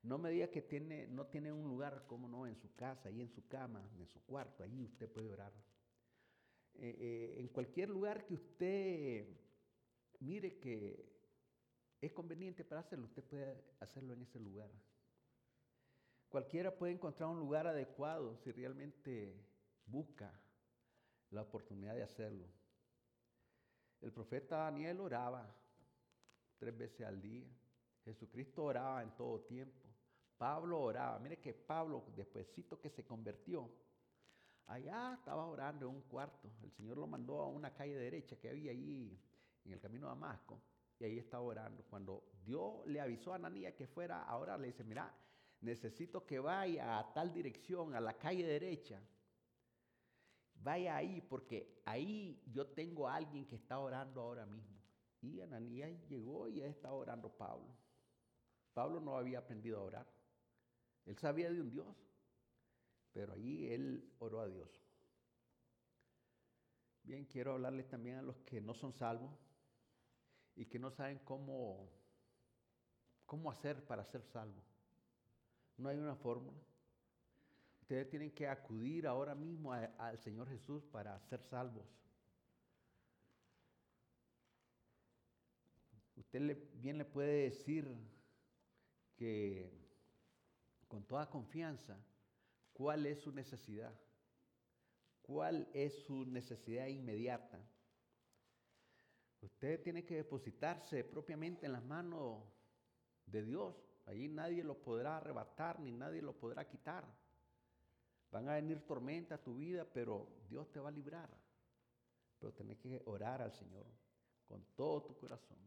No 0.01 0.17
me 0.17 0.29
diga 0.29 0.47
que 0.47 0.61
tiene, 0.61 1.07
no 1.07 1.27
tiene 1.27 1.51
un 1.51 1.67
lugar, 1.67 2.05
como 2.07 2.27
no, 2.27 2.45
en 2.45 2.55
su 2.55 2.73
casa, 2.75 3.09
ahí 3.09 3.21
en 3.21 3.29
su 3.29 3.47
cama, 3.47 3.89
en 3.97 4.07
su 4.07 4.21
cuarto, 4.23 4.63
ahí 4.63 4.83
usted 4.83 5.11
puede 5.11 5.29
orar. 5.29 5.51
Eh, 6.75 6.95
eh, 6.99 7.35
en 7.39 7.47
cualquier 7.47 7.89
lugar 7.89 8.25
que 8.25 8.33
usted 8.33 9.27
mire 10.19 10.59
que 10.59 11.15
es 12.01 12.11
conveniente 12.11 12.63
para 12.63 12.81
hacerlo, 12.81 13.05
usted 13.05 13.23
puede 13.23 13.63
hacerlo 13.79 14.13
en 14.13 14.21
ese 14.21 14.39
lugar. 14.39 14.69
Cualquiera 16.35 16.75
puede 16.75 16.91
encontrar 16.91 17.29
un 17.29 17.39
lugar 17.39 17.65
adecuado 17.65 18.35
si 18.35 18.51
realmente 18.51 19.41
busca 19.85 20.29
la 21.29 21.43
oportunidad 21.43 21.95
de 21.95 22.03
hacerlo. 22.03 22.45
El 24.01 24.11
profeta 24.11 24.57
Daniel 24.57 24.99
oraba 24.99 25.49
tres 26.57 26.77
veces 26.77 27.07
al 27.07 27.21
día. 27.21 27.47
Jesucristo 28.03 28.65
oraba 28.65 29.01
en 29.01 29.15
todo 29.15 29.39
tiempo. 29.43 29.87
Pablo 30.37 30.81
oraba. 30.81 31.17
Mire 31.19 31.39
que 31.39 31.53
Pablo, 31.53 32.03
despuésito 32.17 32.81
que 32.81 32.89
se 32.89 33.05
convirtió, 33.05 33.71
Allá 34.65 35.13
estaba 35.13 35.45
orando 35.45 35.87
en 35.87 35.95
un 35.95 36.01
cuarto. 36.01 36.51
El 36.63 36.71
Señor 36.73 36.97
lo 36.97 37.07
mandó 37.07 37.39
a 37.39 37.47
una 37.47 37.73
calle 37.73 37.95
derecha 37.95 38.35
que 38.35 38.49
había 38.49 38.71
ahí 38.71 39.17
en 39.63 39.71
el 39.71 39.79
camino 39.79 40.07
a 40.07 40.09
Damasco. 40.09 40.59
Y 40.99 41.05
ahí 41.05 41.17
estaba 41.17 41.43
orando. 41.43 41.85
Cuando 41.89 42.25
Dios 42.43 42.85
le 42.87 42.99
avisó 42.99 43.31
a 43.31 43.37
Ananías 43.37 43.73
que 43.75 43.87
fuera 43.87 44.23
a 44.23 44.35
orar, 44.35 44.59
le 44.59 44.67
dice, 44.67 44.83
mira, 44.83 45.15
necesito 45.65 46.25
que 46.25 46.39
vaya 46.39 46.99
a 46.99 47.13
tal 47.13 47.33
dirección, 47.33 47.95
a 47.95 47.99
la 47.99 48.13
calle 48.13 48.45
derecha. 48.45 49.01
Vaya 50.53 50.95
ahí 50.95 51.21
porque 51.21 51.81
ahí 51.85 52.41
yo 52.45 52.67
tengo 52.67 53.07
a 53.07 53.15
alguien 53.15 53.45
que 53.45 53.55
está 53.55 53.79
orando 53.79 54.21
ahora 54.21 54.45
mismo. 54.45 54.79
Y 55.21 55.41
Ananías 55.41 55.91
llegó 56.07 56.47
y 56.47 56.61
está 56.61 56.93
orando 56.93 57.29
Pablo. 57.29 57.75
Pablo 58.73 58.99
no 58.99 59.17
había 59.17 59.39
aprendido 59.39 59.79
a 59.79 59.83
orar. 59.83 60.07
Él 61.05 61.17
sabía 61.17 61.51
de 61.51 61.61
un 61.61 61.69
Dios, 61.69 61.95
pero 63.11 63.33
allí 63.33 63.67
él 63.67 64.13
oró 64.19 64.41
a 64.41 64.47
Dios. 64.47 64.69
Bien, 67.03 67.25
quiero 67.25 67.53
hablarles 67.53 67.87
también 67.87 68.17
a 68.17 68.21
los 68.21 68.37
que 68.39 68.59
no 68.61 68.73
son 68.73 68.91
salvos 68.91 69.31
y 70.55 70.65
que 70.65 70.79
no 70.79 70.89
saben 70.89 71.19
cómo, 71.19 71.89
cómo 73.25 73.51
hacer 73.51 73.85
para 73.85 74.03
ser 74.05 74.23
salvos. 74.23 74.64
No 75.77 75.89
hay 75.89 75.97
una 75.97 76.15
fórmula. 76.15 76.57
Ustedes 77.81 78.09
tienen 78.09 78.31
que 78.31 78.47
acudir 78.47 79.05
ahora 79.05 79.35
mismo 79.35 79.71
al 79.73 80.17
Señor 80.19 80.49
Jesús 80.49 80.83
para 80.85 81.19
ser 81.19 81.43
salvos. 81.43 81.85
Usted 86.15 86.57
bien 86.81 86.97
le 86.97 87.05
puede 87.05 87.43
decir 87.43 87.87
que 89.15 89.71
con 90.87 91.03
toda 91.03 91.29
confianza 91.29 91.97
cuál 92.73 93.05
es 93.05 93.19
su 93.21 93.31
necesidad, 93.31 93.93
cuál 95.21 95.69
es 95.73 95.93
su 96.03 96.25
necesidad 96.25 96.87
inmediata. 96.87 97.59
Usted 99.41 99.81
tiene 99.83 100.05
que 100.05 100.15
depositarse 100.15 101.03
propiamente 101.03 101.65
en 101.67 101.73
las 101.73 101.83
manos 101.83 102.43
de 103.27 103.43
Dios. 103.43 103.75
Allí 104.05 104.27
nadie 104.27 104.63
lo 104.63 104.77
podrá 104.77 105.17
arrebatar 105.17 105.79
ni 105.79 105.91
nadie 105.91 106.21
lo 106.21 106.33
podrá 106.37 106.67
quitar. 106.67 107.05
Van 108.31 108.47
a 108.49 108.55
venir 108.55 108.81
tormentas 108.85 109.39
a 109.39 109.43
tu 109.43 109.55
vida, 109.55 109.85
pero 109.85 110.27
Dios 110.47 110.71
te 110.71 110.79
va 110.79 110.89
a 110.89 110.91
librar. 110.91 111.29
Pero 112.37 112.53
tenés 112.53 112.77
que 112.77 113.01
orar 113.05 113.41
al 113.41 113.53
Señor 113.53 113.85
con 114.45 114.63
todo 114.75 115.03
tu 115.03 115.17
corazón, 115.17 115.57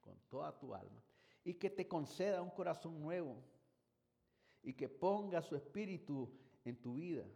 con 0.00 0.18
toda 0.28 0.56
tu 0.58 0.74
alma. 0.74 1.02
Y 1.44 1.54
que 1.54 1.70
te 1.70 1.88
conceda 1.88 2.42
un 2.42 2.50
corazón 2.50 3.00
nuevo. 3.00 3.42
Y 4.62 4.74
que 4.74 4.88
ponga 4.88 5.42
su 5.42 5.56
espíritu 5.56 6.30
en 6.64 6.80
tu 6.80 6.94
vida. 6.94 7.26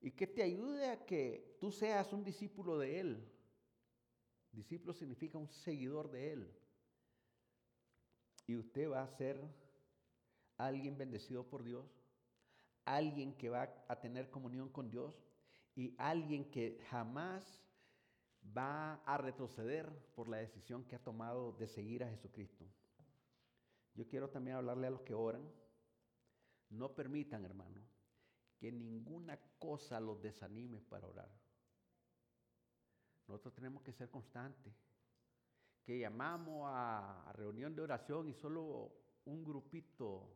Y 0.00 0.12
que 0.12 0.26
te 0.26 0.42
ayude 0.42 0.88
a 0.88 1.04
que 1.04 1.56
tú 1.60 1.70
seas 1.70 2.12
un 2.12 2.24
discípulo 2.24 2.78
de 2.78 3.00
Él. 3.00 3.32
Discípulo 4.52 4.94
significa 4.94 5.36
un 5.36 5.48
seguidor 5.48 6.10
de 6.10 6.32
Él. 6.32 6.65
Y 8.46 8.56
usted 8.56 8.90
va 8.90 9.02
a 9.02 9.08
ser 9.08 9.40
alguien 10.56 10.96
bendecido 10.96 11.48
por 11.48 11.64
Dios, 11.64 11.86
alguien 12.84 13.36
que 13.36 13.50
va 13.50 13.68
a 13.88 14.00
tener 14.00 14.30
comunión 14.30 14.68
con 14.68 14.90
Dios 14.90 15.14
y 15.74 15.94
alguien 15.98 16.50
que 16.50 16.80
jamás 16.90 17.62
va 18.56 18.94
a 19.04 19.18
retroceder 19.18 19.90
por 20.14 20.28
la 20.28 20.38
decisión 20.38 20.84
que 20.84 20.96
ha 20.96 21.02
tomado 21.02 21.52
de 21.52 21.66
seguir 21.66 22.04
a 22.04 22.08
Jesucristo. 22.08 22.64
Yo 23.94 24.06
quiero 24.06 24.30
también 24.30 24.56
hablarle 24.56 24.86
a 24.86 24.90
los 24.90 25.02
que 25.02 25.14
oran. 25.14 25.42
No 26.68 26.94
permitan, 26.94 27.44
hermano, 27.44 27.80
que 28.58 28.70
ninguna 28.70 29.38
cosa 29.58 30.00
los 30.00 30.20
desanime 30.20 30.80
para 30.80 31.06
orar. 31.06 31.30
Nosotros 33.26 33.54
tenemos 33.54 33.82
que 33.82 33.92
ser 33.92 34.10
constantes. 34.10 34.74
Que 35.86 36.00
llamamos 36.00 36.64
a, 36.66 37.32
reunión 37.36 37.76
de 37.76 37.82
oración 37.82 38.28
y 38.28 38.34
solo 38.34 38.92
un 39.24 39.44
grupito 39.44 40.28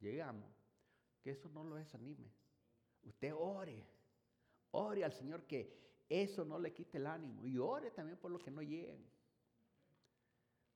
llegamos. 0.00 0.50
Que 1.22 1.30
eso 1.30 1.48
no 1.48 1.62
lo 1.62 1.76
desanime. 1.76 2.30
Usted 3.04 3.32
ore. 3.32 3.86
Ore 4.72 5.04
al 5.04 5.12
Señor 5.12 5.46
que 5.46 6.02
eso 6.08 6.44
no 6.44 6.58
le 6.58 6.72
quite 6.72 6.98
el 6.98 7.06
ánimo. 7.06 7.46
Y 7.46 7.56
ore 7.56 7.92
también 7.92 8.18
por 8.18 8.32
los 8.32 8.42
que 8.42 8.50
no 8.50 8.62
lleguen. 8.62 9.08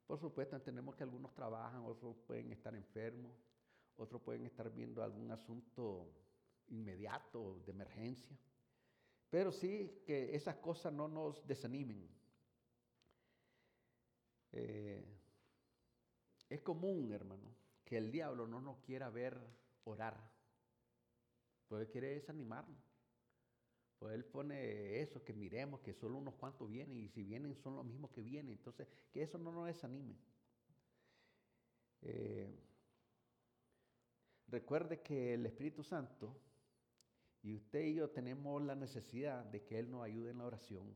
Por 0.06 0.18
supuesto, 0.18 0.54
entendemos 0.54 0.94
que 0.94 1.02
algunos 1.02 1.34
trabajan, 1.34 1.84
otros 1.84 2.16
pueden 2.26 2.50
estar 2.52 2.74
enfermos, 2.74 3.36
otros 3.96 4.22
pueden 4.22 4.46
estar 4.46 4.72
viendo 4.72 5.02
algún 5.02 5.30
asunto 5.32 6.14
inmediato, 6.68 7.60
de 7.66 7.72
emergencia. 7.72 8.38
Pero 9.28 9.50
sí 9.50 10.02
que 10.06 10.34
esas 10.34 10.56
cosas 10.56 10.92
no 10.92 11.08
nos 11.08 11.44
desanimen. 11.46 12.17
Eh, 14.52 15.04
es 16.48 16.60
común, 16.62 17.12
hermano, 17.12 17.54
que 17.84 17.98
el 17.98 18.10
diablo 18.10 18.46
no 18.46 18.60
nos 18.60 18.78
quiera 18.78 19.10
ver 19.10 19.38
orar. 19.84 20.30
Pues 21.68 21.88
quiere 21.88 22.14
desanimarnos. 22.14 22.78
Pues 23.98 24.14
él 24.14 24.24
pone 24.24 25.00
eso, 25.00 25.24
que 25.24 25.32
miremos 25.32 25.80
que 25.80 25.92
solo 25.92 26.18
unos 26.18 26.34
cuantos 26.34 26.68
vienen 26.68 26.98
y 26.98 27.08
si 27.08 27.24
vienen 27.24 27.56
son 27.56 27.76
los 27.76 27.84
mismos 27.84 28.10
que 28.12 28.22
vienen. 28.22 28.52
Entonces, 28.52 28.86
que 29.10 29.22
eso 29.22 29.38
no 29.38 29.50
nos 29.50 29.66
desanime. 29.66 30.16
Eh, 32.02 32.48
recuerde 34.46 35.02
que 35.02 35.34
el 35.34 35.46
Espíritu 35.46 35.82
Santo 35.82 36.40
y 37.42 37.54
usted 37.54 37.84
y 37.84 37.94
yo 37.94 38.10
tenemos 38.10 38.62
la 38.62 38.74
necesidad 38.74 39.44
de 39.44 39.64
que 39.64 39.78
Él 39.78 39.90
nos 39.90 40.02
ayude 40.02 40.30
en 40.30 40.38
la 40.38 40.46
oración. 40.46 40.94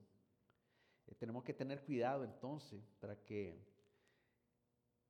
Eh, 1.13 1.15
tenemos 1.19 1.45
que 1.45 1.53
tener 1.53 1.83
cuidado 1.83 2.25
entonces 2.25 2.81
para 2.99 3.17
que 3.17 3.55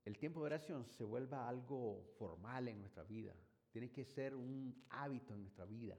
el 0.04 0.18
tiempo 0.18 0.40
de 0.40 0.46
oración 0.46 0.84
se 0.84 1.04
vuelva 1.04 1.48
algo 1.48 2.02
formal 2.18 2.66
en 2.66 2.80
nuestra 2.80 3.04
vida. 3.04 3.32
Tiene 3.70 3.90
que 3.92 4.04
ser 4.04 4.34
un 4.34 4.84
hábito 4.90 5.34
en 5.34 5.42
nuestra 5.42 5.64
vida. 5.64 5.96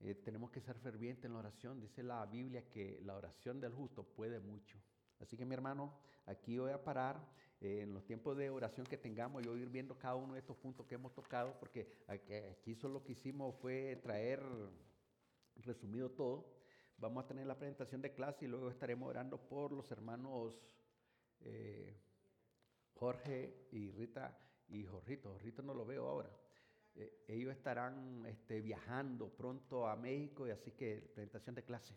Eh, 0.00 0.14
tenemos 0.14 0.50
que 0.50 0.62
ser 0.62 0.78
fervientes 0.78 1.26
en 1.26 1.34
la 1.34 1.40
oración. 1.40 1.78
Dice 1.78 2.02
la 2.02 2.24
Biblia 2.24 2.70
que 2.70 2.98
la 3.02 3.16
oración 3.16 3.60
del 3.60 3.74
justo 3.74 4.02
puede 4.02 4.40
mucho. 4.40 4.78
Así 5.20 5.36
que 5.36 5.44
mi 5.44 5.54
hermano, 5.54 5.98
aquí 6.24 6.58
voy 6.58 6.72
a 6.72 6.82
parar. 6.82 7.20
Eh, 7.60 7.82
en 7.82 7.92
los 7.92 8.04
tiempos 8.04 8.36
de 8.36 8.48
oración 8.48 8.86
que 8.86 8.96
tengamos, 8.96 9.42
yo 9.42 9.50
voy 9.50 9.60
a 9.60 9.62
ir 9.64 9.70
viendo 9.70 9.98
cada 9.98 10.14
uno 10.14 10.34
de 10.34 10.40
estos 10.40 10.56
puntos 10.56 10.86
que 10.86 10.94
hemos 10.94 11.14
tocado, 11.14 11.58
porque 11.58 11.86
aquí 12.06 12.74
solo 12.74 12.94
lo 12.94 13.04
que 13.04 13.12
hicimos 13.12 13.54
fue 13.56 13.98
traer 14.02 14.42
resumido 15.56 16.10
todo. 16.10 16.55
Vamos 16.98 17.24
a 17.24 17.28
tener 17.28 17.46
la 17.46 17.58
presentación 17.58 18.00
de 18.00 18.12
clase 18.12 18.46
y 18.46 18.48
luego 18.48 18.70
estaremos 18.70 19.08
orando 19.08 19.38
por 19.38 19.72
los 19.72 19.90
hermanos 19.90 20.58
eh, 21.40 22.00
Jorge 22.94 23.68
y 23.72 23.90
Rita 23.90 24.38
y 24.68 24.84
Jorrito. 24.84 25.32
Jorrito 25.32 25.62
no 25.62 25.74
lo 25.74 25.84
veo 25.84 26.08
ahora. 26.08 26.30
Eh, 26.94 27.24
ellos 27.28 27.54
estarán 27.54 28.24
este, 28.24 28.62
viajando 28.62 29.28
pronto 29.28 29.86
a 29.86 29.96
México 29.96 30.48
y 30.48 30.50
así 30.50 30.72
que 30.72 31.10
presentación 31.14 31.54
de 31.54 31.64
clase. 31.64 31.94